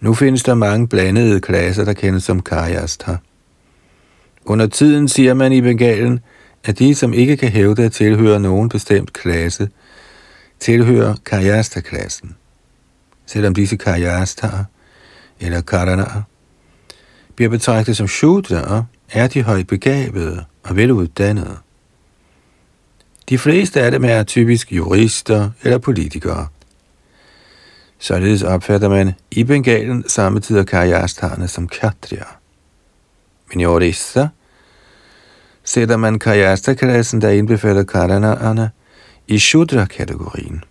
Nu 0.00 0.14
findes 0.14 0.42
der 0.42 0.54
mange 0.54 0.88
blandede 0.88 1.40
klasser, 1.40 1.84
der 1.84 1.92
kendes 1.92 2.24
som 2.24 2.42
Kajastar. 2.42 3.18
Under 4.44 4.66
tiden 4.66 5.08
siger 5.08 5.34
man 5.34 5.52
i 5.52 5.60
Bengalen, 5.60 6.20
at 6.64 6.78
de, 6.78 6.94
som 6.94 7.12
ikke 7.12 7.36
kan 7.36 7.48
hævde 7.48 7.84
at 7.84 7.92
tilhøre 7.92 8.40
nogen 8.40 8.68
bestemt 8.68 9.12
klasse, 9.12 9.68
tilhører 10.60 11.14
Kajasta-klassen. 11.26 12.36
Selvom 13.26 13.54
disse 13.54 13.76
Kajastar 13.76 14.64
eller 15.40 15.60
karanaer, 15.60 16.22
bliver 17.36 17.48
betragtet 17.48 17.96
som 17.96 18.08
Shudra, 18.08 18.84
er 19.12 19.26
de 19.26 19.42
højt 19.42 19.66
begavede 19.66 20.44
og 20.62 20.76
veluddannede. 20.76 21.56
De 23.28 23.38
fleste 23.38 23.80
af 23.80 23.90
dem 23.90 24.04
er 24.04 24.22
typisk 24.22 24.72
jurister 24.72 25.50
eller 25.62 25.78
politikere. 25.78 26.46
Således 27.98 28.42
opfatter 28.42 28.88
man 28.88 29.12
i 29.30 29.44
Bengalen 29.44 30.08
samtidig 30.08 30.66
karriastarne 30.66 31.48
som 31.48 31.68
katrier. 31.68 32.38
Men 33.48 33.60
i 33.60 33.66
Orissa 33.66 34.28
sætter 35.70 35.96
man 35.96 36.18
kajastakredsen, 36.18 37.20
der 37.20 37.30
indbefatter 37.30 37.82
karanerne, 37.82 38.70
i 39.28 39.38
Shudra-kategorien. 39.38 40.64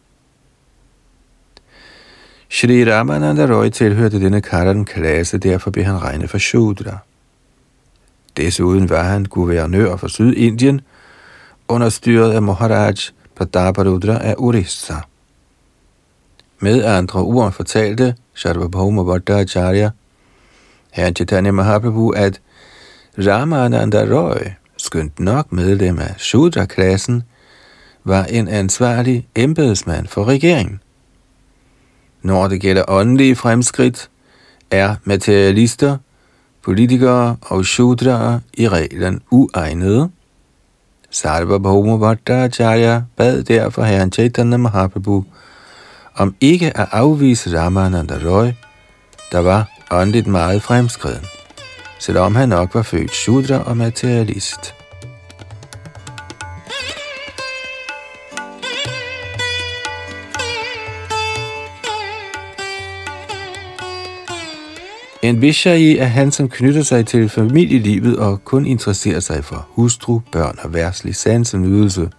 Shri 2.49 2.91
Ramananda 2.91 3.45
Roy 3.45 3.69
tilhørte 3.69 4.19
denne 4.19 4.41
Karan-klasse, 4.41 5.37
derfor 5.37 5.71
blev 5.71 5.85
han 5.85 6.01
regnet 6.01 6.29
for 6.29 6.37
Shudra. 6.37 6.97
Desuden 8.37 8.89
var 8.89 9.03
han 9.03 9.25
guvernør 9.25 9.95
for 9.95 10.07
Sydindien, 10.07 10.81
understyret 11.67 12.31
af 12.31 12.41
Maharaj 12.41 12.95
Prataparudra 13.35 14.23
af 14.23 14.35
Orissa. 14.37 14.95
Med 16.59 16.83
andre 16.85 17.19
ord 17.19 17.51
fortalte 17.51 18.15
Sharvabhauma 18.33 19.03
Bhattacharya, 19.03 19.89
herren 20.91 21.15
Chaitanya 21.15 21.51
Mahaprabhu, 21.51 22.09
at 22.09 22.41
Ramananda 23.17 24.05
Roy, 24.15 24.59
skønt 24.89 25.19
nok 25.19 25.51
medlem 25.51 25.99
af 25.99 26.13
Shudra-klassen, 26.17 27.23
var 28.03 28.23
en 28.23 28.47
ansvarlig 28.47 29.27
embedsmand 29.35 30.07
for 30.07 30.25
regeringen. 30.25 30.79
Når 32.21 32.47
det 32.47 32.61
gælder 32.61 32.83
åndelige 32.87 33.35
fremskridt, 33.35 34.09
er 34.71 34.95
materialister, 35.03 35.97
politikere 36.61 37.37
og 37.41 37.65
shudraer 37.65 38.39
i 38.53 38.69
reglen 38.69 39.21
uegnede. 39.31 40.09
Sarva 41.09 41.57
Bhauma 41.57 41.97
Bhattacharya 41.97 43.01
bad 43.17 43.43
derfor 43.43 43.83
herren 43.83 44.11
Chaitanya 44.11 44.57
Mahaprabhu 44.57 45.25
om 46.15 46.35
ikke 46.41 46.77
at 46.77 46.87
afvise 46.91 47.59
Ramananda 47.59 48.15
Roy, 48.25 48.47
der 49.31 49.39
var 49.39 49.69
åndeligt 49.91 50.27
meget 50.27 50.61
fremskreden, 50.61 51.25
selvom 51.99 52.35
han 52.35 52.49
nok 52.49 52.75
var 52.75 52.81
født 52.81 53.11
shudra 53.11 53.63
og 53.63 53.77
materialist. 53.77 54.78
En 65.21 65.41
vishai 65.41 65.97
er 65.97 66.05
han, 66.05 66.31
som 66.31 66.49
knytter 66.49 66.83
sig 66.83 67.07
til 67.07 67.29
familielivet 67.29 68.17
og 68.17 68.45
kun 68.45 68.65
interesserer 68.65 69.19
sig 69.19 69.43
for 69.43 69.67
hustru, 69.69 70.19
børn 70.31 70.59
og 70.63 70.73
værslig 70.73 71.15
sansenydelse. 71.15 72.09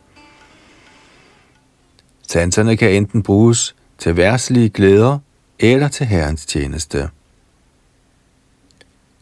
Sanserne 2.29 2.77
kan 2.77 2.93
enten 2.93 3.23
bruges 3.23 3.75
til 3.99 4.17
værslige 4.17 4.69
glæder 4.69 5.19
eller 5.59 5.89
til 5.89 6.07
herrens 6.07 6.47
tjeneste. 6.47 7.09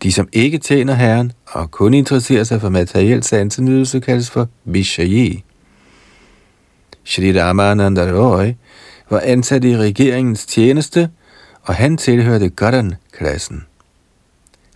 De, 0.02 0.12
som 0.12 0.28
ikke 0.32 0.58
tjener 0.58 0.94
herren 0.94 1.32
og 1.46 1.70
kun 1.70 1.94
interesserer 1.94 2.44
sig 2.44 2.60
for 2.60 2.68
materiel 2.68 3.22
sansenydelse, 3.22 4.00
kaldes 4.00 4.30
for 4.30 4.48
Vishayi. 4.64 5.44
Shri 7.04 7.42
Ramananda 7.42 8.12
Roy 8.12 8.52
var 9.10 9.20
ansat 9.20 9.64
i 9.64 9.76
regeringens 9.76 10.46
tjeneste, 10.46 11.10
og 11.62 11.74
han 11.74 11.96
tilhørte 11.96 12.48
Goddan-klassen. 12.48 13.67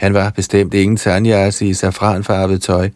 Han 0.03 0.15
var 0.15 0.31
bestemt 0.31 0.75
ingen 0.75 0.97
sanyasi 0.97 1.69
i 1.69 1.75
safranfarvet 1.75 2.63
tøj, 2.63 2.91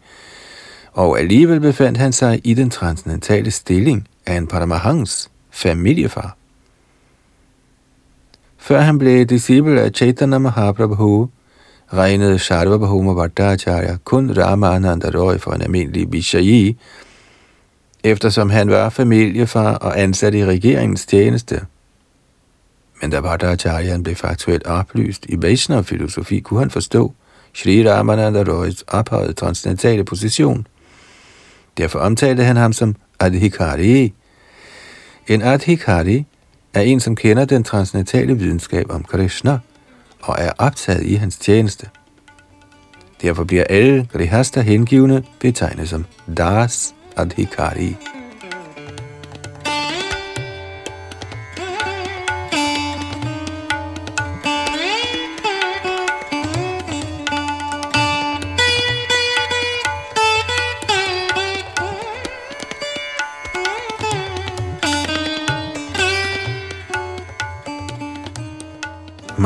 og 0.93 1.19
alligevel 1.19 1.59
befandt 1.59 1.97
han 1.97 2.13
sig 2.13 2.41
i 2.43 2.53
den 2.53 2.69
transcendentale 2.69 3.51
stilling 3.51 4.07
af 4.25 4.37
en 4.37 4.47
Paramahans 4.47 5.31
familiefar. 5.51 6.37
Før 8.57 8.79
han 8.79 8.97
blev 8.99 9.25
disciple 9.25 9.81
af 9.81 9.91
Chaitanya 9.91 10.37
Mahaprabhu, 10.37 11.29
regnede 11.93 12.39
Sarvabhauma 12.39 13.13
Bhattacharya 13.13 13.97
kun 14.03 14.37
Ramananda 14.37 15.09
Roy 15.19 15.37
for 15.37 15.51
en 15.51 15.61
almindelig 15.61 16.11
Vishayi, 16.11 16.77
eftersom 18.03 18.49
han 18.49 18.69
var 18.69 18.89
familiefar 18.89 19.73
og 19.73 19.99
ansat 19.99 20.33
i 20.33 20.45
regeringens 20.45 21.05
tjeneste. 21.05 21.61
Men 23.01 23.11
da 23.11 23.21
Bhattacharyan 23.21 24.03
blev 24.03 24.15
faktuelt 24.15 24.65
oplyst 24.65 25.25
i 25.29 25.41
Vaishnava-filosofi, 25.41 26.39
kunne 26.39 26.59
han 26.59 26.71
forstå 26.71 27.13
Sri 27.53 27.89
Ramananda 27.89 28.43
Roys 28.43 28.83
ophøjede 28.87 29.33
transcendentale 29.33 30.03
position. 30.03 30.67
Derfor 31.77 31.99
omtalte 31.99 32.43
han 32.43 32.57
ham 32.57 32.73
som 32.73 32.95
Adhikari. 33.19 34.13
En 35.27 35.41
Adhikari 35.41 36.25
er 36.73 36.81
en, 36.81 36.99
som 36.99 37.15
kender 37.15 37.45
den 37.45 37.63
transcendentale 37.63 38.37
videnskab 38.37 38.85
om 38.89 39.03
Krishna 39.03 39.59
og 40.21 40.35
er 40.39 40.51
optaget 40.57 41.03
i 41.03 41.13
hans 41.13 41.37
tjeneste. 41.37 41.89
Derfor 43.21 43.43
bliver 43.43 43.63
alle 43.69 44.07
Grihasta 44.13 44.61
hengivne 44.61 45.23
betegnet 45.39 45.89
som 45.89 46.05
Das 46.37 46.95
Adhikari. 47.15 47.95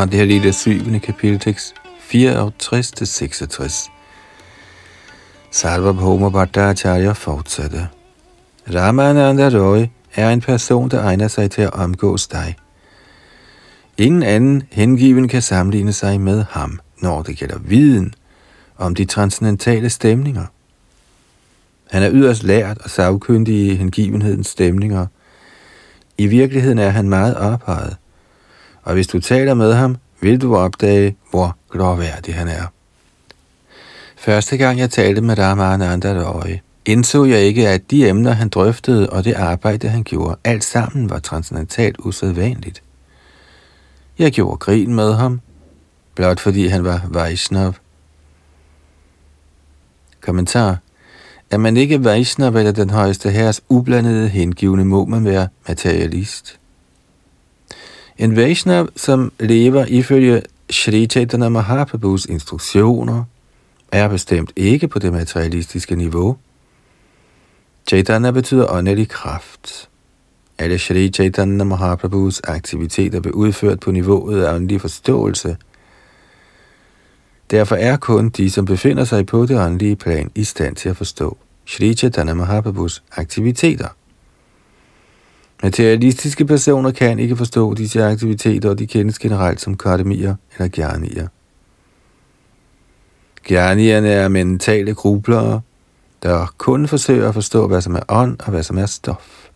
Madhya 0.02 0.26
det 0.26 0.56
7. 0.56 1.00
kapitel 1.00 1.40
tekst 1.40 1.74
64-66. 2.10 3.90
Sarvabhauma 5.52 6.30
Bhattacharya 6.30 7.12
fortsatte. 7.12 7.88
Ramananda 8.74 9.50
Roy 9.50 9.86
er 10.16 10.30
en 10.30 10.42
person, 10.42 10.90
der 10.90 11.04
egner 11.04 11.28
sig 11.28 11.52
til 11.52 11.62
at 11.62 11.74
omgås 11.74 12.28
dig. 12.28 12.56
Ingen 13.98 14.24
anden 14.24 14.64
hengiven 14.72 15.28
kan 15.28 15.42
sammenligne 15.42 15.94
sig 15.94 16.22
med 16.22 16.46
ham, 16.50 16.80
når 17.00 17.22
det 17.22 17.38
gælder 17.38 17.60
viden 17.60 18.14
om 18.78 18.96
de 18.96 19.06
transcendentale 19.06 19.90
stemninger. 19.90 20.46
Han 21.92 22.04
er 22.04 22.12
yderst 22.12 22.44
lært 22.44 22.78
og 22.78 22.90
savkyndig 22.90 23.56
i 23.56 23.76
hengivenhedens 23.76 24.48
stemninger, 24.48 25.08
I 26.18 26.28
virkeligheden 26.28 26.80
er 26.80 26.90
han 26.90 27.10
meget 27.10 27.36
ophøjet, 27.36 27.98
og 28.84 28.94
hvis 28.94 29.08
du 29.08 29.20
taler 29.20 29.54
med 29.54 29.74
ham, 29.74 29.98
vil 30.22 30.42
du 30.42 30.56
opdage, 30.56 31.16
hvor 31.30 31.58
glorværdig 31.72 32.36
han 32.36 32.48
er. 32.48 32.66
Første 34.18 34.58
gang 34.58 34.80
jeg 34.80 34.90
talte 34.90 35.22
med 35.22 35.40
Ramananda 35.40 36.32
Roy, 36.32 36.58
indså 36.86 37.26
jeg 37.26 37.42
ikke, 37.42 37.70
at 37.70 37.92
de 37.92 38.10
emner, 38.10 38.32
han 38.32 38.50
drøftede 38.50 39.10
og 39.10 39.26
det 39.26 39.34
arbejde, 39.34 39.90
han 39.90 40.04
gjorde, 40.04 40.36
alt 40.44 40.64
sammen 40.64 41.10
var 41.10 41.20
transcendentalt 41.20 41.96
usædvanligt. 42.00 42.84
Jeg 44.20 44.32
gjorde 44.32 44.58
grin 44.58 44.94
med 44.94 45.14
ham, 45.14 45.42
blot 46.16 46.40
fordi 46.40 46.68
han 46.68 46.84
var 46.84 47.08
Vaishnav. 47.10 47.74
Kommentar. 50.22 50.78
Er 51.52 51.58
man 51.58 51.78
ikke 51.78 52.04
Vaishnav 52.04 52.56
eller 52.56 52.72
den 52.72 52.90
højeste 52.90 53.30
herres 53.30 53.62
ublandede 53.70 54.30
hengivne, 54.30 54.86
må 54.86 55.06
man 55.06 55.26
være 55.26 55.48
materialist. 55.68 56.61
En 58.22 58.36
Vaishnav, 58.36 58.88
som 58.96 59.32
lever 59.40 59.86
ifølge 59.86 60.42
Shri 60.70 61.08
Chaitanya 61.08 61.50
Mahaprabhus 61.50 62.26
instruktioner, 62.26 63.24
er 63.92 64.08
bestemt 64.08 64.52
ikke 64.56 64.88
på 64.88 65.00
det 65.00 65.14
materialistiske 65.14 65.96
niveau. 65.96 66.38
Chaitanya 67.88 68.32
betyder 68.32 68.72
åndelig 68.72 69.10
kraft. 69.10 69.90
Alle 70.58 70.78
Shri 70.78 71.10
Chaitanya 71.10 71.64
Mahaprabhus 71.64 72.42
aktiviteter 72.44 73.20
blev 73.20 73.34
udført 73.34 73.80
på 73.80 73.92
niveauet 73.92 74.44
af 74.44 74.56
åndelig 74.56 74.82
forståelse. 74.82 75.58
Derfor 77.52 77.76
er 77.76 77.98
kun 77.98 78.30
de, 78.30 78.50
som 78.50 78.66
befinder 78.66 79.04
sig 79.04 79.26
på 79.26 79.46
det 79.46 79.60
åndelige 79.60 79.96
plan, 79.96 80.32
i 80.36 80.44
stand 80.44 80.76
til 80.76 80.90
at 80.90 80.98
forstå 80.98 81.38
Shri 81.66 81.94
Chaitanya 81.94 82.34
Mahaprabhus 82.34 83.04
aktiviteter. 83.12 83.88
Materialistiske 85.64 86.46
personer 86.46 86.92
kan 86.92 87.20
ikke 87.20 87.38
forstå 87.38 87.74
disse 87.74 88.04
aktiviteter, 88.04 88.70
og 88.70 88.80
de 88.80 88.88
kendes 88.88 89.20
generelt 89.20 89.62
som 89.62 89.78
kardemier 89.78 90.36
eller 90.58 90.68
gernier. 90.68 91.28
Gernierne 93.44 94.10
er 94.10 94.28
mentale 94.28 94.94
grublere, 94.94 95.62
der 96.24 96.54
kun 96.58 96.88
forsøger 96.88 97.28
at 97.28 97.34
forstå, 97.34 97.68
hvad 97.68 97.82
som 97.82 97.96
er 97.96 98.02
ånd 98.10 98.40
og 98.40 98.50
hvad 98.50 98.64
som 98.64 98.78
er 98.78 98.86
stof. 98.86 99.50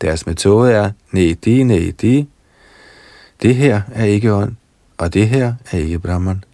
Deres 0.00 0.26
metode 0.26 0.72
er 0.72 0.90
nedi, 1.12 1.62
nedi. 1.62 2.28
Det 3.42 3.54
her 3.54 3.80
er 3.92 4.04
ikke 4.04 4.34
ånd, 4.34 4.52
og 4.98 5.14
det 5.14 5.28
her 5.28 5.54
er 5.70 5.78
ikke 5.78 5.98
Brahman. 5.98 6.44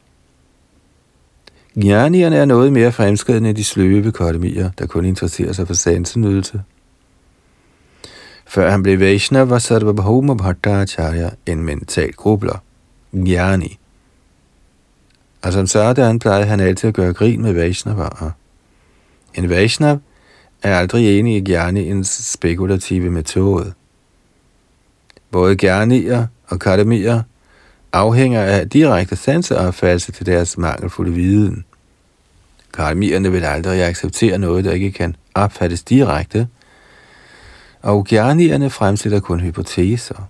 Jnanierne 1.77 2.37
er 2.37 2.45
noget 2.45 2.73
mere 2.73 2.93
fremskridende 2.93 3.49
end 3.49 3.57
de 3.57 3.65
sløve 3.65 4.13
kardemier, 4.13 4.71
der 4.79 4.87
kun 4.87 5.05
interesserer 5.05 5.53
sig 5.53 5.67
for 5.67 5.75
sansenydelse. 5.75 6.63
Før 8.55 8.71
han 8.71 8.83
blev 8.83 9.01
Vaishnav, 9.01 9.51
var 9.51 9.59
Sarvabhauma 9.59 10.35
Bhattacharya 10.35 11.31
en 11.47 11.63
mental 11.63 12.13
grubler. 12.13 12.63
Jnani. 13.13 13.79
Og 15.43 15.53
som 15.53 15.67
sådan 15.67 16.19
plejede 16.19 16.47
han 16.47 16.61
altid 16.61 16.89
at 16.89 16.95
gøre 16.95 17.13
grin 17.13 17.43
med 17.43 17.53
Vaishnavaer. 17.53 18.31
En 19.35 19.51
Vaishnav 19.51 19.99
er 20.63 20.77
aldrig 20.77 21.19
enig 21.19 21.37
i 21.37 21.41
Gjerniens 21.41 22.09
spekulative 22.09 23.11
metode. 23.11 23.73
Både 25.31 25.57
Gjernier 25.57 26.27
og 26.47 26.61
Kademier 26.61 27.23
afhænger 27.93 28.43
af 28.43 28.71
direkte 28.71 29.17
sanseopfattelse 29.17 30.13
til 30.13 30.27
deres 30.27 30.59
mangelfulde 30.59 31.13
viden. 31.13 31.65
Kademierne 32.75 33.33
vil 33.33 33.45
aldrig 33.45 33.85
acceptere 33.85 34.39
noget, 34.39 34.65
der 34.65 34.73
ikke 34.73 34.93
kan 34.93 35.17
opfattes 35.35 35.83
direkte, 35.83 36.49
og 37.85 38.07
Gjernierne 38.07 38.71
fremstiller 38.71 39.21
kun 39.21 39.41
hypoteser. 39.41 40.29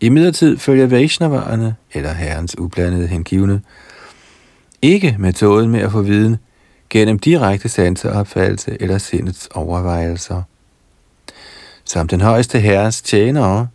I 0.00 0.08
midlertid 0.08 0.58
følger 0.58 0.86
Vaishnavarerne, 0.86 1.76
eller 1.92 2.12
herrens 2.12 2.58
ublandede 2.58 3.06
hengivne, 3.06 3.62
ikke 4.82 5.16
metoden 5.18 5.70
med 5.70 5.80
at 5.80 5.92
få 5.92 6.02
viden 6.02 6.36
gennem 6.90 7.18
direkte 7.18 7.68
sanseopfattelse 7.68 8.76
eller 8.80 8.98
sindets 8.98 9.48
overvejelser. 9.54 10.42
Som 11.84 12.08
den 12.08 12.20
højeste 12.20 12.60
herres 12.60 13.02
tjenere 13.02 13.68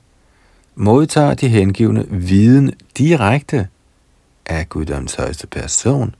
modtager 0.75 1.33
de 1.33 1.47
hengivne 1.47 2.05
viden 2.09 2.73
direkte 2.97 3.67
af 4.45 4.69
Guddoms 4.69 5.15
højeste 5.15 5.47
person, 5.47 6.15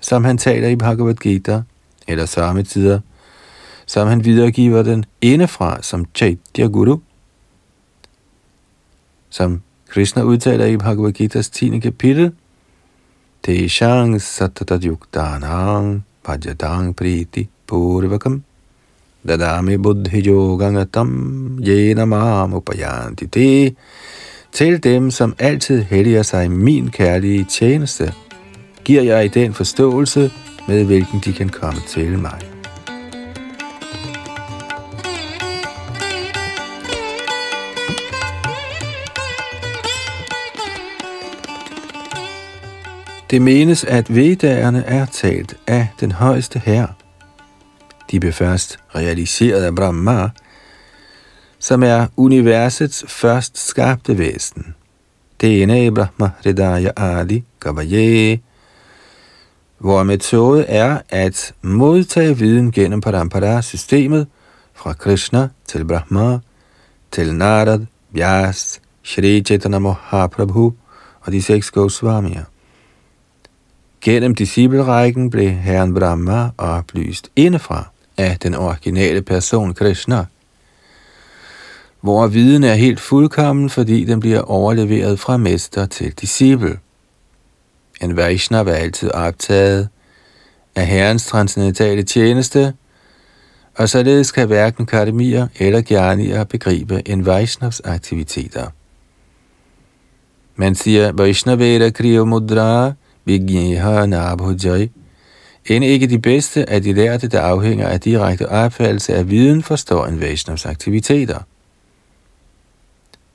som 0.00 0.24
han 0.24 0.38
taler 0.38 0.68
i 0.68 0.76
Bhagavad 0.76 1.14
Gita, 1.14 1.62
eller 2.08 2.26
samme 2.26 2.62
tider, 2.62 3.00
som 3.88 4.08
han 4.08 4.24
videregiver 4.24 4.82
den 4.82 5.04
indefra 5.20 5.82
som 5.82 6.04
Chaitya 6.14 6.66
Guru, 6.66 6.98
som 9.30 9.62
Krishna 9.88 10.22
udtaler 10.22 10.66
i 10.66 10.76
Bhagavad 10.76 11.20
Gita's 11.20 11.50
10. 11.52 11.80
kapitel, 11.80 12.32
Teshang 13.42 14.20
Yuktanang 14.84 16.04
Pajatang 16.24 16.94
Priti 16.94 17.48
Purvakam 17.66 18.42
Dadami 19.22 19.76
Buddhi 19.76 20.20
Yogangatam 20.20 21.58
Jenamam 21.62 22.54
Upayanti 22.54 23.26
Te 23.26 23.74
Til 24.52 24.84
dem, 24.84 25.10
som 25.10 25.34
altid 25.38 25.82
helliger 25.82 26.22
sig 26.22 26.50
min 26.50 26.90
kærlige 26.90 27.44
tjeneste, 27.44 28.12
giver 28.84 29.02
jeg 29.02 29.24
i 29.24 29.28
den 29.28 29.54
forståelse, 29.54 30.30
med 30.68 30.84
hvilken 30.84 31.20
de 31.24 31.32
kan 31.32 31.48
komme 31.48 31.80
til 31.88 32.18
mig. 32.18 32.47
Det 43.30 43.42
menes, 43.42 43.84
at 43.84 44.14
vedderne 44.14 44.84
er 44.84 45.06
talt 45.06 45.56
af 45.66 45.88
den 46.00 46.12
højeste 46.12 46.58
herre. 46.58 46.92
De 48.10 48.20
blev 48.20 48.32
først 48.32 48.78
realiseret 48.94 49.64
af 49.64 49.74
Brahma, 49.74 50.30
som 51.58 51.82
er 51.82 52.06
universets 52.16 53.04
først 53.08 53.68
skabte 53.68 54.18
væsen. 54.18 54.74
Det 55.40 55.62
ene 55.62 55.86
er 55.86 55.90
Brahma 55.90 56.30
Hridaya 56.42 56.90
Adi 56.96 57.44
Kavaye, 57.62 58.40
hvor 59.78 60.02
metode 60.02 60.64
er 60.64 60.98
at 61.08 61.54
modtage 61.62 62.38
viden 62.38 62.72
gennem 62.72 63.00
Parampara-systemet 63.00 64.26
fra 64.74 64.92
Krishna 64.92 65.48
til 65.66 65.84
Brahma, 65.84 66.38
til 67.10 67.34
Narad, 67.34 67.86
Vyas, 68.12 68.80
Shri 69.02 69.42
Chaitanya 69.42 69.78
Mahaprabhu 69.78 70.74
og 71.20 71.32
de 71.32 71.42
seks 71.42 71.70
Goswamier. 71.70 72.44
Gennem 74.00 74.34
disciplerækken 74.34 75.30
blev 75.30 75.50
herren 75.50 75.94
Brahma 75.94 76.50
oplyst 76.58 77.30
indefra 77.36 77.88
af 78.16 78.38
den 78.38 78.54
originale 78.54 79.22
person 79.22 79.74
Krishna, 79.74 80.24
hvor 82.00 82.26
viden 82.26 82.64
er 82.64 82.74
helt 82.74 83.00
fuldkommen, 83.00 83.70
fordi 83.70 84.04
den 84.04 84.20
bliver 84.20 84.40
overleveret 84.40 85.20
fra 85.20 85.36
mester 85.36 85.86
til 85.86 86.12
disciple. 86.12 86.78
En 88.00 88.16
Vaishnav 88.16 88.66
er 88.66 88.72
altid 88.72 89.10
optaget 89.10 89.88
af 90.76 90.86
herrens 90.86 91.26
transcendentale 91.26 92.02
tjeneste, 92.02 92.74
og 93.74 93.88
således 93.88 94.32
kan 94.32 94.46
hverken 94.46 94.86
kardemier 94.86 95.46
eller 95.58 95.80
gjernier 95.80 96.44
begribe 96.44 97.08
en 97.08 97.26
Vaishnavs 97.26 97.80
aktiviteter. 97.84 98.66
Man 100.56 100.74
siger, 100.74 101.12
Vaishnavera 101.12 101.90
Kriya 101.90 102.24
Mudra, 102.24 102.92
Vigneha 103.28 104.06
Nabhujai, 104.06 104.90
end 105.66 105.84
ikke 105.84 106.06
de 106.06 106.18
bedste 106.18 106.70
af 106.70 106.82
de 106.82 106.92
lærte, 106.92 107.28
der 107.28 107.40
afhænger 107.40 107.88
af 107.88 108.00
direkte 108.00 108.48
opfattelse 108.48 109.14
af 109.14 109.30
viden, 109.30 109.62
forstår 109.62 110.06
en 110.06 110.20
Vaishnavs 110.20 110.66
aktiviteter. 110.66 111.38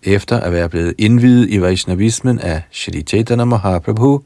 Efter 0.03 0.39
at 0.39 0.51
være 0.51 0.69
blevet 0.69 0.93
indvidet 0.97 1.49
i 1.49 1.61
Vaishnavismen 1.61 2.39
af 2.39 2.61
Shri 2.71 3.01
Chaitanya 3.01 3.45
Mahaprabhu, 3.45 4.21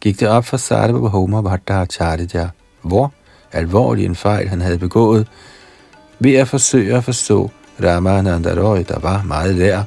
gik 0.00 0.20
det 0.20 0.28
op 0.28 0.44
for 0.44 0.56
Sarvabhauma 0.56 1.40
Bhattacharya, 1.40 2.48
hvor 2.82 3.12
alvorlig 3.52 4.04
en 4.04 4.14
fejl 4.14 4.48
han 4.48 4.60
havde 4.60 4.78
begået, 4.78 5.26
ved 6.18 6.34
at 6.34 6.48
forsøge 6.48 6.96
at 6.96 7.04
forstå 7.04 7.50
Ramananda 7.82 8.50
Roy, 8.50 8.84
der 8.88 8.98
var 8.98 9.22
meget 9.22 9.58
der, 9.58 9.84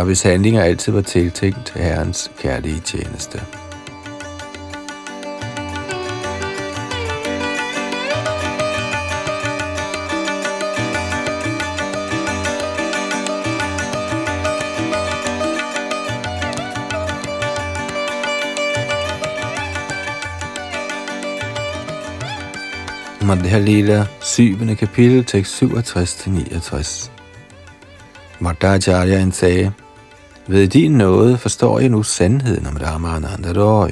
og 0.00 0.06
hvis 0.06 0.22
handlinger 0.22 0.62
altid 0.62 0.92
var 0.92 1.00
tiltænkt 1.00 1.72
Herrens 1.76 2.30
kærlige 2.38 2.80
tjeneste. 2.80 3.42
Madhya 23.22 24.04
7. 24.20 24.76
kapitel, 24.76 25.24
tekst 25.24 25.62
67-69. 25.62 27.10
Madhacharya 28.38 29.30
sagde, 29.30 29.72
ved 30.50 30.68
din 30.68 30.92
nåde 30.92 31.38
forstår 31.38 31.80
jeg 31.80 31.88
nu 31.88 32.02
sandheden 32.02 32.66
om 32.66 32.76
Ramananda 32.76 33.52
Roy. 33.62 33.90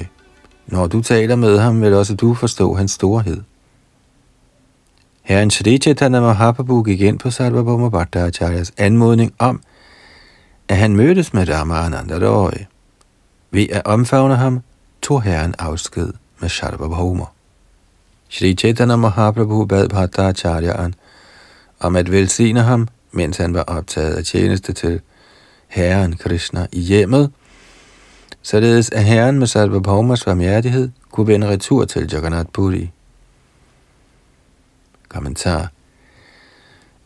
Når 0.67 0.87
du 0.87 1.01
taler 1.01 1.35
med 1.35 1.59
ham, 1.59 1.81
vil 1.81 1.93
også 1.93 2.15
du 2.15 2.33
forstå 2.33 2.73
hans 2.73 2.91
storhed. 2.91 3.41
Herren 5.21 5.51
Shri 5.51 5.77
Chaitanya 5.77 6.21
Mahaprabhu 6.21 6.83
gik 6.83 7.01
ind 7.01 7.19
på 7.19 7.31
Sarvabhauma 7.31 7.89
Bhattacharyas 7.89 8.71
anmodning 8.77 9.33
om, 9.39 9.61
at 10.67 10.77
han 10.77 10.95
mødtes 10.95 11.33
med 11.33 11.49
Ramananda 11.49 12.29
Roy. 12.29 12.65
Ved 13.51 13.67
at 13.71 13.81
omfavne 13.85 14.35
ham, 14.35 14.61
tog 15.01 15.21
herren 15.21 15.55
afsked 15.59 16.13
med 16.39 16.49
Sarvabhauma. 16.49 17.25
Shri 18.29 18.55
Chaitanya 18.55 18.95
Mahaprabhu 18.95 19.65
bad 19.65 19.89
Bhattacharyaen 19.89 20.95
om 21.79 21.95
at 21.95 22.11
velsigne 22.11 22.61
ham, 22.61 22.87
mens 23.11 23.37
han 23.37 23.53
var 23.53 23.63
optaget 23.63 24.13
af 24.13 24.23
tjeneste 24.23 24.73
til 24.73 25.01
Herren 25.69 26.15
Krishna 26.15 26.67
i 26.71 26.79
hjemmet, 26.79 27.31
således 28.41 28.89
at 28.89 29.03
Herren 29.03 29.39
med 29.39 29.47
Sarvabhaumas 29.47 30.27
varmhjertighed 30.27 30.89
kunne 31.11 31.27
vende 31.27 31.47
retur 31.47 31.85
til 31.85 32.09
Jagannath 32.11 32.49
Puri. 32.53 32.91
Kommentar 35.07 35.71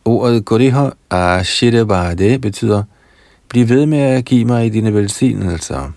Ordet 0.04 0.44
Guriha 0.44 0.90
Ashirabade 1.10 2.38
betyder, 2.38 2.82
bliv 3.48 3.68
ved 3.68 3.86
med 3.86 3.98
at 3.98 4.24
give 4.24 4.44
mig 4.44 4.72
dine 4.72 4.94
velsignelser. 4.94 5.92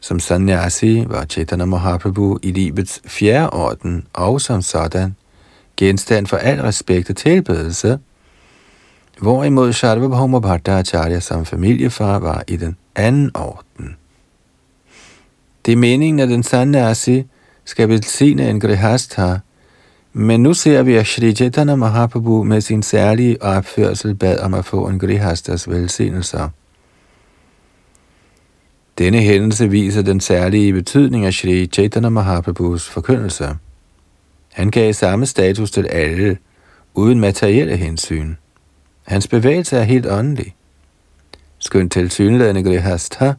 Som 0.00 0.20
sannyasi 0.20 1.04
var 1.08 1.24
Chaitanya 1.24 1.64
Mahaprabhu 1.64 2.38
i 2.42 2.50
livets 2.50 3.00
fjerde 3.06 3.50
orden 3.50 4.06
og 4.12 4.40
som 4.40 4.62
sådan 4.62 5.16
genstand 5.76 6.26
for 6.26 6.36
al 6.36 6.60
respekt 6.60 7.10
og 7.10 7.16
tilbedelse, 7.16 7.98
hvorimod 9.20 9.72
Sarvabhauma 9.72 10.38
Bhattacharya 10.38 11.20
som 11.20 11.44
familiefar 11.44 12.18
var 12.18 12.44
i 12.48 12.56
den 12.56 12.76
anden 12.96 13.30
orden. 13.34 13.96
Det 15.66 15.72
er 15.72 15.76
meningen, 15.76 16.20
at 16.20 16.28
den 16.28 16.42
sannyasi 16.42 17.24
skal 17.64 17.88
velsigne 17.88 18.50
en 18.50 18.60
grihastha, 18.60 19.36
men 20.12 20.42
nu 20.42 20.54
ser 20.54 20.82
vi, 20.82 20.94
at 20.94 21.06
Shri 21.06 21.32
Chaitanya 21.32 21.74
Mahaprabhu 21.74 22.44
med 22.44 22.60
sin 22.60 22.82
særlige 22.82 23.42
opførsel 23.42 24.14
bad 24.14 24.38
om 24.40 24.54
at 24.54 24.64
få 24.64 24.88
en 24.88 24.98
grihastas 24.98 25.68
velsignelser. 25.68 26.48
Denne 28.98 29.18
hændelse 29.18 29.70
viser 29.70 30.02
den 30.02 30.20
særlige 30.20 30.72
betydning 30.72 31.26
af 31.26 31.32
Shri 31.32 31.66
Chaitanya 31.66 32.08
Mahaprabhus 32.08 32.88
forkyndelse. 32.88 33.48
Han 34.52 34.70
gav 34.70 34.92
samme 34.92 35.26
status 35.26 35.70
til 35.70 35.86
alle, 35.86 36.36
uden 36.94 37.20
materielle 37.20 37.76
hensyn. 37.76 38.34
Hans 39.06 39.28
bevægelse 39.28 39.76
er 39.76 39.82
helt 39.82 40.06
åndelig. 40.06 40.54
Skønt 41.58 41.92
til 41.92 42.10
synlædende 42.10 42.62
grihastha, 42.62 43.32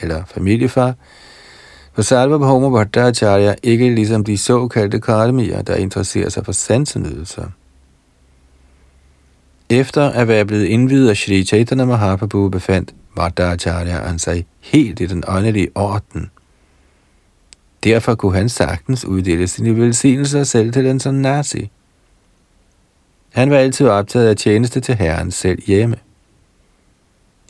eller 0.00 0.24
familiefar, 0.24 0.94
for 1.92 2.02
Salva 2.02 2.38
Bhoma 2.38 2.68
Bhattacharya 2.68 3.54
ikke 3.62 3.94
ligesom 3.94 4.24
de 4.24 4.38
såkaldte 4.38 5.00
karmier, 5.00 5.62
der 5.62 5.76
interesserer 5.76 6.28
sig 6.28 6.44
for 6.44 6.52
sansenydelser. 6.52 7.46
Efter 9.70 10.10
at 10.10 10.28
være 10.28 10.44
blevet 10.44 10.64
indvidet 10.64 11.10
af 11.10 11.16
Sri 11.16 11.44
Chaitanya 11.44 11.84
Mahaprabhu 11.84 12.48
befandt 12.48 12.94
Bhattacharya 13.16 14.16
sig 14.16 14.46
helt 14.60 15.00
i 15.00 15.06
den 15.06 15.24
åndelige 15.28 15.68
orden. 15.74 16.30
Derfor 17.84 18.14
kunne 18.14 18.34
han 18.34 18.48
sagtens 18.48 19.04
uddele 19.04 19.48
sine 19.48 19.76
velsignelser 19.76 20.44
selv 20.44 20.72
til 20.72 20.84
den 20.84 21.00
sannyasi. 21.00 21.70
Han 23.32 23.50
var 23.50 23.56
altid 23.56 23.88
optaget 23.88 24.28
af 24.28 24.36
tjeneste 24.36 24.80
til 24.80 24.94
Herren 24.94 25.30
selv 25.30 25.62
hjemme. 25.66 25.96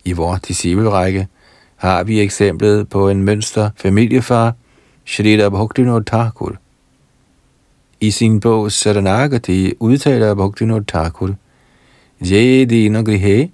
I 0.04 0.12
vores 0.12 0.40
disciplerække 0.40 1.28
har 1.76 2.04
vi 2.04 2.20
eksemplet 2.20 2.88
på 2.88 3.08
en 3.08 3.22
mønster 3.22 3.70
familiefar, 3.76 4.54
Shrita 5.06 5.48
Bhaktivinoda 5.48 6.04
Thakur. 6.06 6.56
I 8.00 8.10
sin 8.10 8.40
bog 8.40 8.72
Saranagati 8.72 9.72
udtaler 9.80 10.34
Bhaktivinoda 10.34 10.84
Thakur, 10.88 11.34
Je 12.20 12.66
dina 12.66 13.02
grihe, 13.02 13.50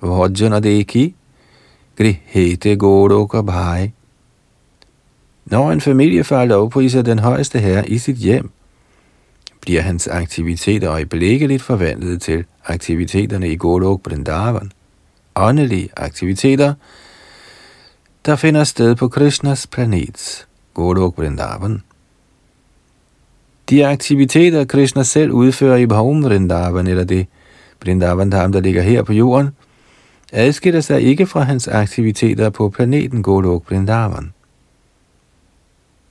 vajjana 0.00 0.60
deki, 0.60 1.14
grihete 1.98 2.76
godoka 2.76 3.42
bhai. 3.42 3.92
Når 5.44 5.72
en 5.72 5.80
familiefar 5.80 6.44
lovpriser 6.44 7.02
den 7.02 7.18
højeste 7.18 7.58
herre 7.58 7.88
i 7.88 7.98
sit 7.98 8.16
hjem, 8.16 8.50
bliver 9.60 9.80
hans 9.80 10.08
aktiviteter 10.08 10.90
øjeblikkeligt 10.90 11.62
forvandlet 11.62 12.22
til 12.22 12.44
aktiviteterne 12.66 13.48
i 13.48 13.56
Golok 13.56 14.00
Vrindavan. 14.04 14.72
Åndelige 15.36 15.88
aktiviteter, 15.96 16.74
der 18.26 18.36
finder 18.36 18.64
sted 18.64 18.94
på 18.94 19.08
Krishnas 19.08 19.66
planet, 19.66 20.46
Golok 20.74 21.18
Vrindavan. 21.18 21.82
De 23.70 23.86
aktiviteter, 23.86 24.64
Krishna 24.64 25.02
selv 25.02 25.32
udfører 25.32 25.76
i 25.76 25.86
Bhaum 25.86 26.24
Vrindavan, 26.24 26.86
eller 26.86 27.04
det 27.04 27.26
Vrindavan 27.82 28.30
Dham, 28.30 28.52
der 28.52 28.60
ligger 28.60 28.82
her 28.82 29.02
på 29.02 29.12
jorden, 29.12 29.50
adskiller 30.32 30.80
sig 30.80 31.02
ikke 31.02 31.26
fra 31.26 31.40
hans 31.40 31.68
aktiviteter 31.68 32.50
på 32.50 32.68
planeten 32.68 33.22
Golok 33.22 33.70
Vrindavan. 33.70 34.32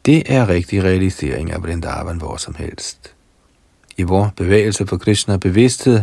Det 0.06 0.24
er 0.26 0.50
rigtig 0.50 0.84
realisering 0.84 1.52
af 1.52 1.64
Vrindavan 1.64 2.18
hvor 2.18 2.38
som 2.38 2.56
helst. 2.56 3.14
I 4.00 4.04
vor 4.04 4.34
bevægelse 4.36 4.88
for 4.88 4.98
Krishna 4.98 5.38
bevidsthed 5.38 6.02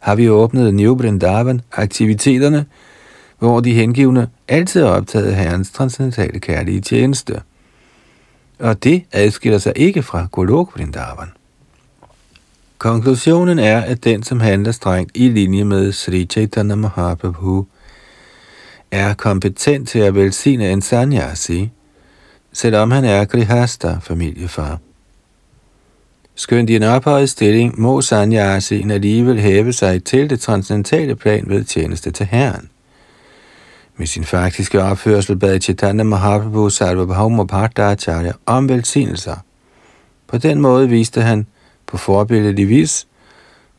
har 0.00 0.14
vi 0.14 0.28
åbnet 0.28 0.74
New 0.74 0.96
Brindavan 0.96 1.60
aktiviteterne, 1.72 2.66
hvor 3.38 3.60
de 3.60 3.74
hengivne 3.74 4.28
altid 4.48 4.82
er 4.82 4.86
optaget 4.86 5.26
af 5.26 5.34
Herrens 5.34 5.70
transcendentale 5.70 6.40
kærlige 6.40 6.80
tjeneste. 6.80 7.40
Og 8.58 8.84
det 8.84 9.04
adskiller 9.12 9.58
sig 9.58 9.72
ikke 9.76 10.02
fra 10.02 10.26
Golok 10.32 10.74
Brindavan. 10.74 11.28
Konklusionen 12.78 13.58
er, 13.58 13.80
at 13.80 14.04
den, 14.04 14.22
som 14.22 14.40
handler 14.40 14.72
strengt 14.72 15.12
i 15.14 15.28
linje 15.28 15.64
med 15.64 15.92
Sri 15.92 16.26
Chaitanya 16.30 16.74
Mahaprabhu, 16.74 17.66
er 18.90 19.14
kompetent 19.14 19.88
til 19.88 19.98
at 19.98 20.14
velsigne 20.14 20.70
en 20.70 20.82
sanyasi, 20.82 21.70
selvom 22.52 22.90
han 22.90 23.04
er 23.04 23.24
grihasta 23.24 23.98
familiefar. 24.02 24.78
Skønt 26.36 26.70
i 26.70 26.76
en 26.76 26.82
ophøjet 26.82 27.30
stilling, 27.30 27.80
må 27.80 28.00
sanyasien 28.00 28.90
alligevel 28.90 29.40
hæve 29.40 29.72
sig 29.72 30.04
til 30.04 30.30
det 30.30 30.40
transcendentale 30.40 31.16
plan 31.16 31.44
ved 31.46 31.64
tjeneste 31.64 32.10
til 32.10 32.26
Herren. 32.26 32.70
Med 33.96 34.06
sin 34.06 34.24
faktiske 34.24 34.82
opførsel 34.82 35.36
bad 35.36 35.60
Chaitanya 35.60 36.04
Mahaprabhu 36.04 36.70
Sarvabhauma 36.70 37.44
Bhattacharya 37.44 38.32
om 38.46 38.68
velsignelser. 38.68 39.36
På 40.26 40.38
den 40.38 40.60
måde 40.60 40.88
viste 40.88 41.20
han 41.20 41.46
på 41.86 41.96
forbilledlig 41.96 42.68
vis, 42.68 43.06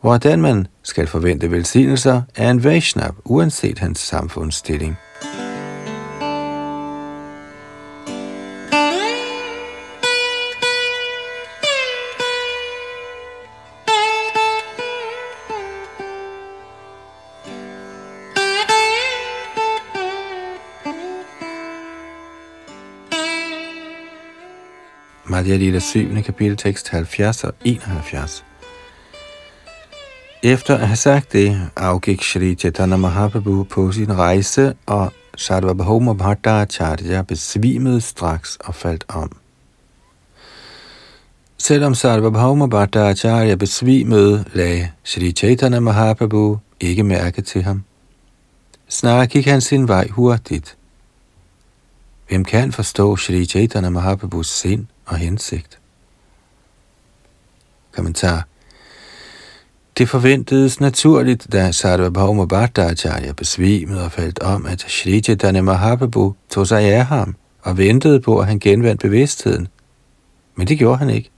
hvordan 0.01 0.41
man 0.41 0.68
skal 0.84 1.08
forvente 1.08 1.51
velsignelser 1.51 2.22
af 2.36 2.49
en 2.49 2.64
Vaishnav, 2.64 3.16
uanset 3.24 3.80
hans 3.80 3.99
samfundsstilling. 3.99 4.97
Madhya 25.46 25.58
Lila 25.58 25.80
7. 25.80 26.22
kapitel 26.22 26.58
tekst 26.58 26.89
70 26.89 27.43
og 27.43 27.54
71. 27.66 28.46
Efter 30.43 30.76
at 30.78 30.88
have 30.88 30.96
sagt 30.96 31.34
det, 31.34 31.70
afgik 31.76 32.24
Sri 32.24 32.56
Chaitanya 32.56 32.98
Mahaprabhu 32.98 33.64
på 33.64 33.91
sin 33.91 34.18
rejse, 34.18 34.74
og 34.86 35.14
Sarvabhauma 35.38 36.14
Bhattacharya 36.14 37.22
besvimede 37.22 38.02
straks 38.02 38.58
og 38.60 38.76
faldt 38.76 39.06
om. 39.08 39.32
Selvom 41.58 41.96
Sarvabhauma 41.96 42.68
Bhattacharya 42.68 43.56
besvimede, 43.56 44.46
lagde 44.54 44.91
Sri 45.04 45.32
Chaitanya 45.32 45.80
Mahaprabhu 45.80 46.58
ikke 46.80 47.04
mærke 47.04 47.41
til 47.41 47.64
ham. 47.64 47.84
Snart 48.89 49.30
gik 49.30 49.46
han 49.46 49.62
sin 49.62 49.88
vej 49.88 50.08
hurtigt. 50.10 50.78
Hvem 52.30 52.46
kan 52.46 52.72
forstå 52.72 53.16
Sri 53.16 53.46
Chaitanya 53.46 53.89
Mahaprabhus 53.89 54.48
sind? 54.48 54.88
Og 55.06 55.18
hensigt. 55.18 55.80
Kommentar. 57.91 58.47
Det 59.97 60.10
forventedes 60.10 60.80
naturligt, 60.80 61.47
da 61.51 61.72
Sarvabhauma 61.72 62.45
Bhattacharya 62.45 63.32
besvimede 63.32 64.06
og 64.06 64.12
faldt 64.12 64.39
om, 64.39 64.66
at 64.66 64.82
Shri 64.82 65.22
Chaitanya 65.22 65.62
Mahaprabhu 65.62 66.36
tog 66.49 66.68
sig 66.68 66.82
af 66.82 67.06
ham 67.06 67.36
og 67.62 67.78
ventede 67.78 68.22
på, 68.22 68.39
at 68.39 68.47
han 68.47 68.60
genvandt 68.60 69.01
bevidstheden. 69.01 69.68
Men 70.56 70.68
det 70.68 70.78
gjorde 70.78 70.97
han 70.97 71.10
ikke. 71.10 71.30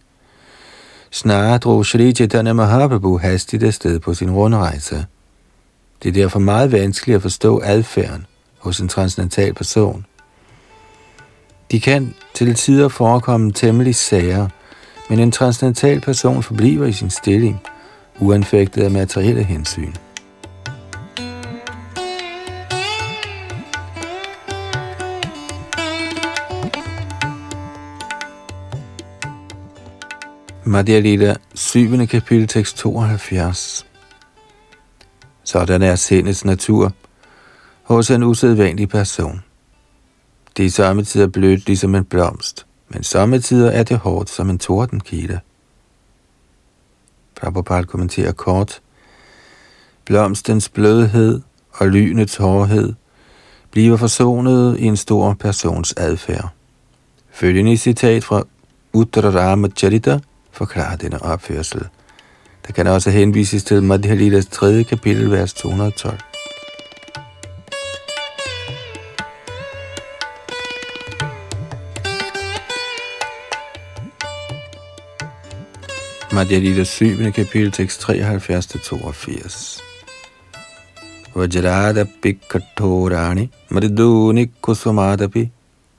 Snarere 1.12 1.58
drog 1.58 1.86
Shri 1.86 2.14
Chaitanya 2.14 2.54
Mahaprabhu 2.54 3.18
hastigt 3.18 3.64
afsted 3.64 4.00
på 4.00 4.14
sin 4.14 4.32
rundrejse. 4.32 5.06
Det 6.04 6.10
er 6.10 6.14
derfor 6.14 6.40
meget 6.40 6.72
vanskeligt 6.72 7.16
at 7.16 7.22
forstå 7.22 7.62
adfærden 7.64 8.26
hos 8.58 8.80
en 8.80 8.88
transcendental 8.88 9.54
person. 9.54 10.06
De 11.72 11.80
kan 11.80 12.14
til 12.34 12.56
tider 12.56 12.88
forekomme 12.88 13.52
temmelig 13.52 13.96
sager, 13.96 14.48
men 15.10 15.20
en 15.20 15.32
transcendental 15.32 16.02
person 16.02 16.44
forbliver 16.44 16.86
i 16.86 16.92
sin 16.92 17.10
stilling, 17.10 17.62
uanfægtet 18.20 18.84
af 18.84 18.92
materielle 18.92 19.44
hensyn. 19.44 19.94
Madhya 30.64 31.00
Lita, 31.00 31.36
7. 31.56 32.08
kapitel, 32.08 32.48
tekst 32.48 32.78
72. 32.78 33.86
Sådan 35.44 35.82
er 35.82 35.96
sindets 35.96 36.46
natur 36.46 36.92
hos 37.84 38.12
en 38.12 38.24
usædvanlig 38.24 38.90
person. 38.90 39.47
Det 40.58 40.66
er 40.66 40.70
sommetider 40.70 41.28
blødt 41.28 41.66
ligesom 41.66 41.96
en 41.96 42.06
blomst, 42.06 42.66
men 42.90 43.04
sommetider 43.04 43.72
er 43.72 43.84
det 43.84 43.98
hårdt 43.98 44.30
som 44.30 44.50
en 44.50 44.60
tordenkilde. 44.60 45.40
Prabhupada 47.36 47.84
kommenterer 47.84 48.32
kort. 48.32 48.82
Blomstens 50.06 50.70
blødhed 50.70 51.42
og 51.72 51.88
lynets 51.88 52.36
hårdhed 52.36 52.94
bliver 53.72 53.98
forsonet 53.98 54.80
i 54.80 54.84
en 54.84 54.98
stor 54.98 55.34
persons 55.34 55.94
adfærd. 55.98 56.50
Følgende 57.32 57.78
citat 57.78 58.24
fra 58.24 58.44
Uttararama 58.94 59.68
Charita 59.78 60.20
forklarer 60.52 60.96
denne 60.96 61.22
opførsel. 61.22 61.88
Der 62.68 62.74
kan 62.74 62.88
også 62.88 63.12
henvises 63.12 63.64
til 63.64 63.84
Madhya 63.84 64.42
3. 64.42 64.84
kapitel, 64.84 65.32
vers 65.32 65.54
212. 65.54 66.27
Madhya 76.38 76.60
Lila 76.60 76.84
7. 76.84 77.32
kapitel, 77.32 77.72
tekst 77.72 78.04
73-82. 78.04 79.82
Vajrada 81.36 82.06
pikkatorani 82.22 83.50
mriduni 83.70 84.46
kusumadapi 84.62 85.50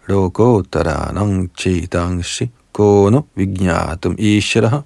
lokotaranam 0.09 1.51
chedangshi 1.59 2.51
kono 2.73 3.25
vignatum 3.35 4.15
ishraha. 4.19 4.83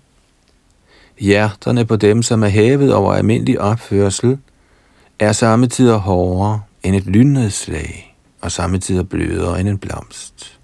Hjerterne 1.20 1.84
på 1.84 1.96
dem, 1.96 2.22
som 2.22 2.42
er 2.42 2.48
hævet 2.48 2.94
over 2.94 3.12
almindelig 3.12 3.60
opførsel, 3.60 4.38
er 5.18 5.32
samtidig 5.32 5.94
hårdere 5.94 6.60
end 6.82 6.96
et 6.96 7.06
lynnedslag, 7.06 8.16
og 8.40 8.52
samtidig 8.52 9.08
blødere 9.08 9.60
end 9.60 9.68
en 9.68 9.78
blomst. 9.78 10.58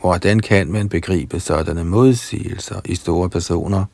Hvordan 0.00 0.40
kan 0.40 0.72
man 0.72 0.88
begribe 0.88 1.40
sådanne 1.40 1.84
modsigelser 1.84 2.80
i 2.84 2.94
store 2.94 3.30
personer? 3.30 3.84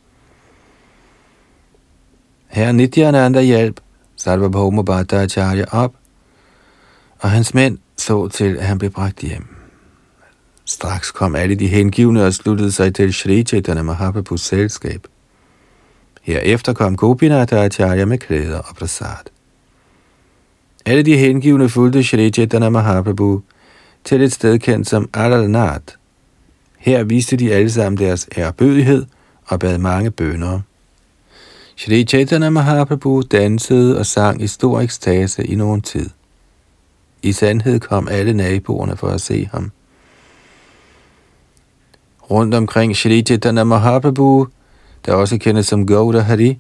Her 2.49 2.73
Nityananda 2.73 3.41
hjalp 3.41 3.81
Sarvabhauma 4.17 4.83
Bhattacharya 4.83 5.65
op, 5.73 5.95
og 7.19 7.31
hans 7.31 7.55
mænd 7.55 7.79
så 7.97 8.29
til, 8.29 8.57
at 8.57 8.67
han 8.67 8.79
blev 8.79 8.91
bragt 8.91 9.21
hjem. 9.21 9.47
Straks 10.65 11.11
kom 11.11 11.35
alle 11.35 11.55
de 11.55 11.69
hengivne 11.69 12.25
og 12.25 12.35
sluttede 12.35 12.73
sig 12.73 12.95
til 12.95 13.15
Shri 13.15 13.43
Chaitanya 13.43 13.83
Mahaprabhus 13.83 14.41
selskab. 14.41 15.07
Herefter 16.23 16.73
kom 16.73 16.97
Gopinath 16.97 17.55
Acharya 17.57 18.05
med 18.05 18.19
klæder 18.19 18.59
og 18.59 18.77
prasad. 18.77 19.31
Alle 20.87 21.03
de 21.03 21.17
hengivne 21.17 21.69
fulgte 21.69 22.05
Sri 22.05 22.31
Chaitanya 22.31 22.69
Mahaprabhu 22.69 23.43
til 24.05 24.23
et 24.23 24.33
sted 24.33 24.59
kendt 24.59 24.89
som 24.89 25.09
Alalnath. 25.15 25.95
Her 26.79 27.03
viste 27.05 27.37
de 27.37 27.53
alle 27.53 27.71
sammen 27.71 27.99
deres 27.99 28.29
ærbødighed 28.37 29.07
og 29.47 29.61
bad 29.61 29.79
mange 29.79 30.11
bønder. 30.11 30.61
Shri 31.79 32.05
Chaitanya 32.05 32.51
Mahaprabhu 32.51 33.23
dansede 33.23 33.99
og 33.99 34.07
sang 34.07 34.43
i 34.43 34.47
stor 34.47 34.81
ekstase 34.81 35.45
i 35.45 35.55
nogen 35.55 35.81
tid. 35.81 36.11
I 37.23 37.33
sandhed 37.33 37.81
kom 37.81 38.09
alle 38.09 38.33
naboerne 38.33 38.97
for 38.97 39.09
at 39.09 39.21
se 39.21 39.49
ham. 39.53 39.71
Rundt 42.31 42.55
omkring 42.55 42.97
Shri 42.97 43.23
Chaitanya 43.23 43.65
Mahaprabhu, 43.65 44.47
der 45.07 45.15
også 45.15 45.39
kendes 45.39 45.67
som 45.67 45.87
Gauda 45.87 46.21
Hari, 46.21 46.59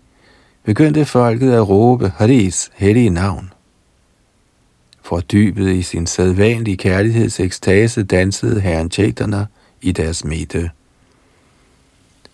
begyndte 0.64 1.04
folket 1.04 1.52
at 1.52 1.68
råbe 1.68 2.12
Haris 2.16 2.70
hellige 2.74 3.10
navn. 3.10 3.52
Fordybet 5.02 5.68
i 5.68 5.82
sin 5.82 6.06
sædvanlige 6.06 6.76
kærlighedsekstase 6.76 8.02
dansede 8.02 8.60
herren 8.60 8.90
Chaitanya 8.90 9.44
i 9.82 9.92
deres 9.92 10.24
midte. 10.24 10.70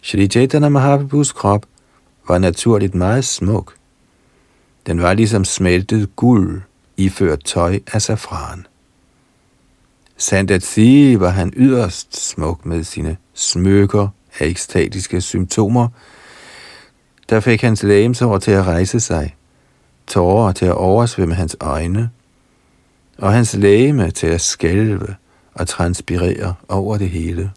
Shri 0.03 0.29
Chaitanya 0.29 0.69
Mahaprabhus 0.69 1.33
krop 1.33 1.67
var 2.29 2.39
naturligt 2.39 2.95
meget 2.95 3.25
smuk. 3.25 3.75
Den 4.87 5.03
var 5.03 5.15
ligesom 5.15 5.45
smeltet 5.45 6.17
guld, 6.17 6.63
iført 6.97 7.45
tøj 7.45 7.81
af 7.93 8.03
safran. 8.03 8.67
Sandt 10.17 10.51
at 10.51 10.63
sige 10.63 11.21
var 11.21 11.29
han 11.29 11.53
yderst 11.57 12.29
smuk 12.29 12.67
med 12.67 12.85
sine 12.85 13.17
smykker 13.35 14.09
af 14.39 14.47
ekstatiske 14.47 15.21
symptomer, 15.21 15.89
der 17.29 17.41
fik 17.41 17.63
hans 17.63 17.83
lægemsår 17.83 18.39
til 18.39 18.51
at 18.51 18.67
rejse 18.67 19.01
sig, 19.01 19.37
tårer 20.07 20.53
til 20.53 20.67
at 20.67 20.75
oversvømme 20.75 21.35
hans 21.35 21.57
øjne, 21.61 22.11
og 23.19 23.33
hans 23.33 23.55
lægeme 23.55 24.11
til 24.11 24.27
at 24.27 24.41
skælve 24.41 25.17
og 25.55 25.69
transpirere 25.69 26.55
over 26.69 26.99
det 26.99 27.11
hele. 27.11 27.51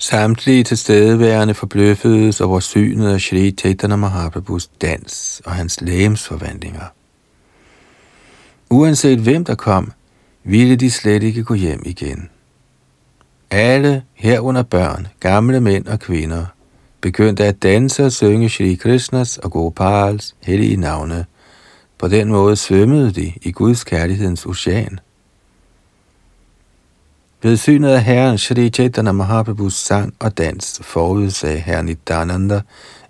Samtlige 0.00 0.64
tilstedeværende 0.64 1.54
forbløffedes 1.54 2.40
over 2.40 2.60
synet 2.60 3.12
af 3.12 3.20
Shri 3.20 3.50
Chaitanya 3.50 3.96
Mahaprabhus 3.96 4.66
dans 4.66 5.42
og 5.44 5.52
hans 5.52 5.80
lægemsforvandlinger. 5.80 6.84
Uanset 8.70 9.18
hvem 9.18 9.44
der 9.44 9.54
kom, 9.54 9.92
ville 10.44 10.76
de 10.76 10.90
slet 10.90 11.22
ikke 11.22 11.44
gå 11.44 11.54
hjem 11.54 11.82
igen. 11.86 12.30
Alle, 13.50 14.02
herunder 14.14 14.62
børn, 14.62 15.06
gamle 15.20 15.60
mænd 15.60 15.86
og 15.86 16.00
kvinder, 16.00 16.46
begyndte 17.00 17.44
at 17.44 17.62
danse 17.62 18.04
og 18.04 18.12
synge 18.12 18.48
Shri 18.48 18.74
Krishnas 18.74 19.38
og 19.38 19.52
Gopals 19.52 20.34
hellige 20.42 20.76
navne. 20.76 21.24
På 21.98 22.08
den 22.08 22.28
måde 22.28 22.56
svømmede 22.56 23.12
de 23.12 23.32
i 23.42 23.52
Guds 23.52 23.84
kærlighedens 23.84 24.46
ocean. 24.46 24.98
Ved 27.42 27.56
synet 27.56 27.88
af 27.88 28.04
herren 28.04 28.38
Shri 28.38 28.70
Chaitanya 28.70 29.12
Mahaprabhus 29.12 29.74
sang 29.74 30.14
og 30.18 30.38
dans 30.38 30.80
forudsagde 30.82 31.58
herren 31.58 31.86
Nityananda, 31.86 32.60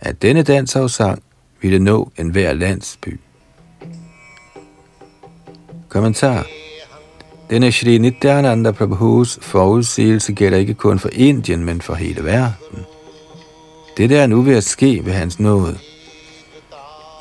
at 0.00 0.22
denne 0.22 0.42
dans 0.42 0.76
og 0.76 0.90
sang 0.90 1.22
ville 1.62 1.78
nå 1.78 2.10
enhver 2.18 2.52
landsby. 2.52 3.20
Kommentar 5.88 6.46
denne 7.50 7.72
Shri 7.72 7.98
Nityananda 7.98 8.70
Prabhus 8.70 9.38
forudsigelse 9.42 10.32
gælder 10.32 10.58
ikke 10.58 10.74
kun 10.74 10.98
for 10.98 11.08
Indien, 11.12 11.64
men 11.64 11.80
for 11.80 11.94
hele 11.94 12.24
verden. 12.24 12.84
Det 13.96 14.10
der 14.10 14.22
er 14.22 14.26
nu 14.26 14.42
ved 14.42 14.56
at 14.56 14.64
ske 14.64 15.00
ved 15.04 15.12
hans 15.12 15.40
nåde. 15.40 15.78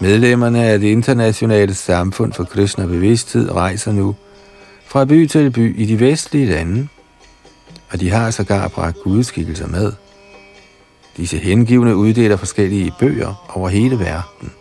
Medlemmerne 0.01 0.63
af 0.63 0.79
det 0.79 0.87
internationale 0.87 1.73
samfund 1.73 2.33
for 2.33 2.43
Krishna 2.43 2.85
bevidsthed 2.85 3.51
rejser 3.51 3.91
nu 3.91 4.15
fra 4.85 5.05
by 5.05 5.27
til 5.27 5.51
by 5.51 5.79
i 5.79 5.85
de 5.85 5.99
vestlige 5.99 6.45
lande, 6.45 6.87
og 7.89 7.99
de 7.99 8.09
har 8.09 8.31
sågar 8.31 8.67
bragt 8.67 8.97
gudskikkelser 9.03 9.67
med. 9.67 9.93
Disse 11.17 11.37
hengivne 11.37 11.95
uddeler 11.95 12.35
forskellige 12.35 12.93
bøger 12.99 13.47
over 13.53 13.69
hele 13.69 13.99
verden. 13.99 14.51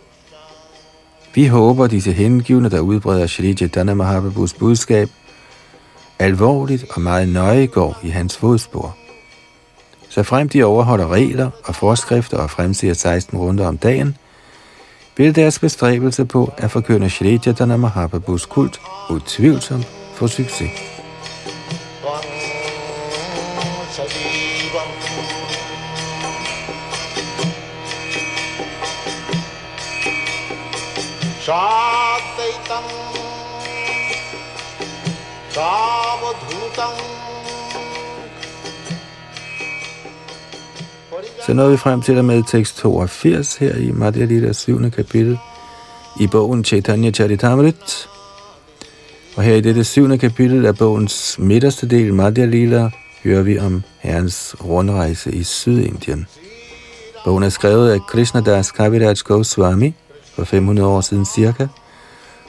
Vi 1.35 1.47
håber, 1.47 1.87
disse 1.87 2.13
hengivne, 2.13 2.71
der 2.71 2.81
udbreder 2.81 3.27
Shri 3.27 3.55
Chaitanya 3.55 3.95
Mahaprabhus 3.95 4.55
budskab, 4.55 5.09
alvorligt 6.19 6.85
og 6.91 7.01
meget 7.01 7.29
nøje 7.29 7.67
går 7.67 7.99
i 8.03 8.09
hans 8.09 8.37
fodspor. 8.37 8.97
Så 10.09 10.23
frem 10.23 10.49
de 10.49 10.65
overholder 10.65 11.13
regler 11.13 11.51
og 11.65 11.75
forskrifter 11.75 12.39
og 12.39 12.51
fremsiger 12.51 12.95
16 12.95 13.39
runder 13.39 13.67
om 13.67 13.79
dagen, 13.79 14.17
vil 15.17 15.35
deres 15.35 15.59
bestræbelse 15.59 16.25
på 16.25 16.53
at 16.57 16.71
forkynde 16.71 17.11
Shri 17.11 17.39
Chaitanya 17.39 17.77
Mahaprabhus 17.77 18.47
kult 18.47 18.81
utvivlsomt 19.11 19.87
få 20.15 20.29
succes. 20.29 20.96
Shadaitam 31.47 32.83
Så 41.47 41.55
når 41.55 41.69
vi 41.69 41.77
frem 41.77 42.03
til 42.03 42.19
og 42.19 42.25
med 42.25 42.43
tekst 42.43 42.77
82 42.77 43.57
her 43.57 43.77
i 43.77 43.91
Madhya 43.91 44.25
Lita 44.25 44.53
7. 44.53 44.91
kapitel 44.91 45.39
i 46.21 46.27
bogen 46.27 46.65
Chaitanya 46.65 47.11
Charitamrit. 47.11 48.09
Og 49.37 49.43
her 49.43 49.55
i 49.55 49.61
dette 49.61 49.85
7. 49.85 50.19
kapitel 50.19 50.67
af 50.67 50.77
bogens 50.77 51.39
midterste 51.39 51.89
del, 51.89 52.15
Madhya 52.15 52.45
Lila, 52.45 52.91
hører 53.25 53.43
vi 53.43 53.59
om 53.59 53.83
herrens 53.99 54.57
rundrejse 54.65 55.33
i 55.33 55.43
Sydindien. 55.43 56.27
Bogen 57.25 57.43
er 57.43 57.49
skrevet 57.49 57.91
af 57.91 58.01
Krishnadas 58.01 58.73
Kaviraj 58.73 59.15
Goswami 59.25 59.95
for 60.37 60.45
500 60.45 60.89
år 60.89 61.01
siden 61.01 61.27
cirka, 61.27 61.67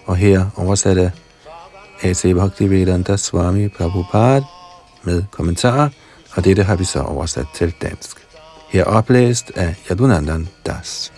og 0.06 0.16
her 0.16 0.46
oversatte 0.56 1.12
A.C. 2.04 2.34
Bhaktivedanta 2.34 3.18
Swami 3.18 3.68
Prabhupada 3.68 4.46
med 5.04 5.24
kommentarer, 5.32 5.90
og 6.36 6.44
dette 6.44 6.64
har 6.64 6.76
vi 6.76 6.84
så 6.84 7.02
oversat 7.02 7.46
til 7.56 7.74
dansk. 7.82 8.18
Her 8.70 8.84
oplæst 8.84 9.52
af 9.56 9.76
Yadunandan 9.92 10.50
Das. 10.66 11.14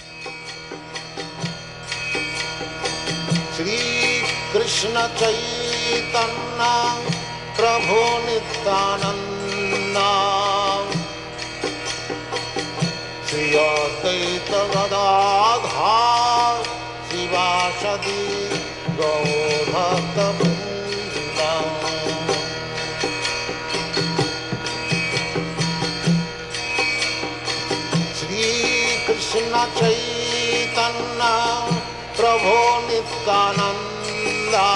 नन्दा 33.30 34.68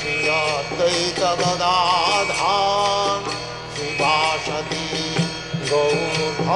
सुैकगाधा 0.00 1.76
श्रीभाषति 3.76 4.88
गौ 5.70 5.86
भ 6.46 6.48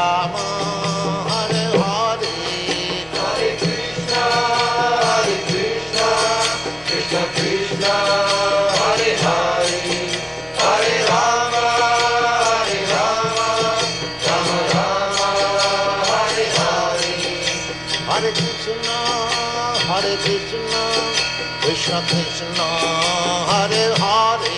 Krishna 22.07 22.67
Hare 23.51 23.85
Hare, 24.01 24.57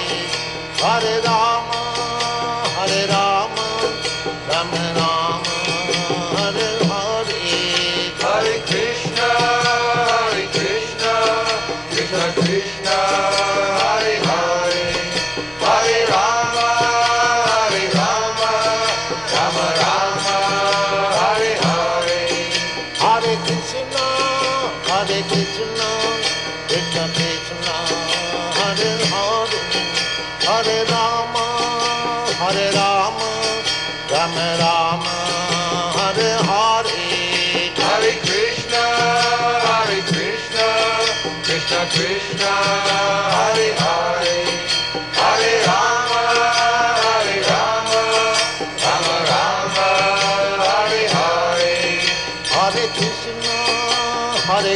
Hare 0.82 1.16
Rama, 1.26 1.43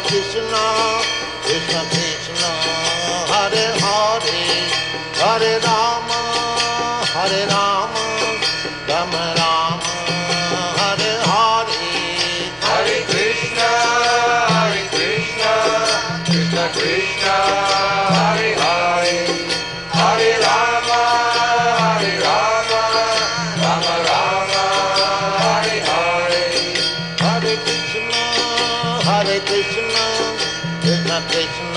Krishna, 0.08 0.66
Krishna 1.43 1.82
Krishna, 1.91 2.51
Hare 3.32 3.68
Hare, 3.84 4.39
Hare 5.20 5.53
Rama, 5.66 5.86
Krishna 31.18 31.28
Krishna, 31.30 31.76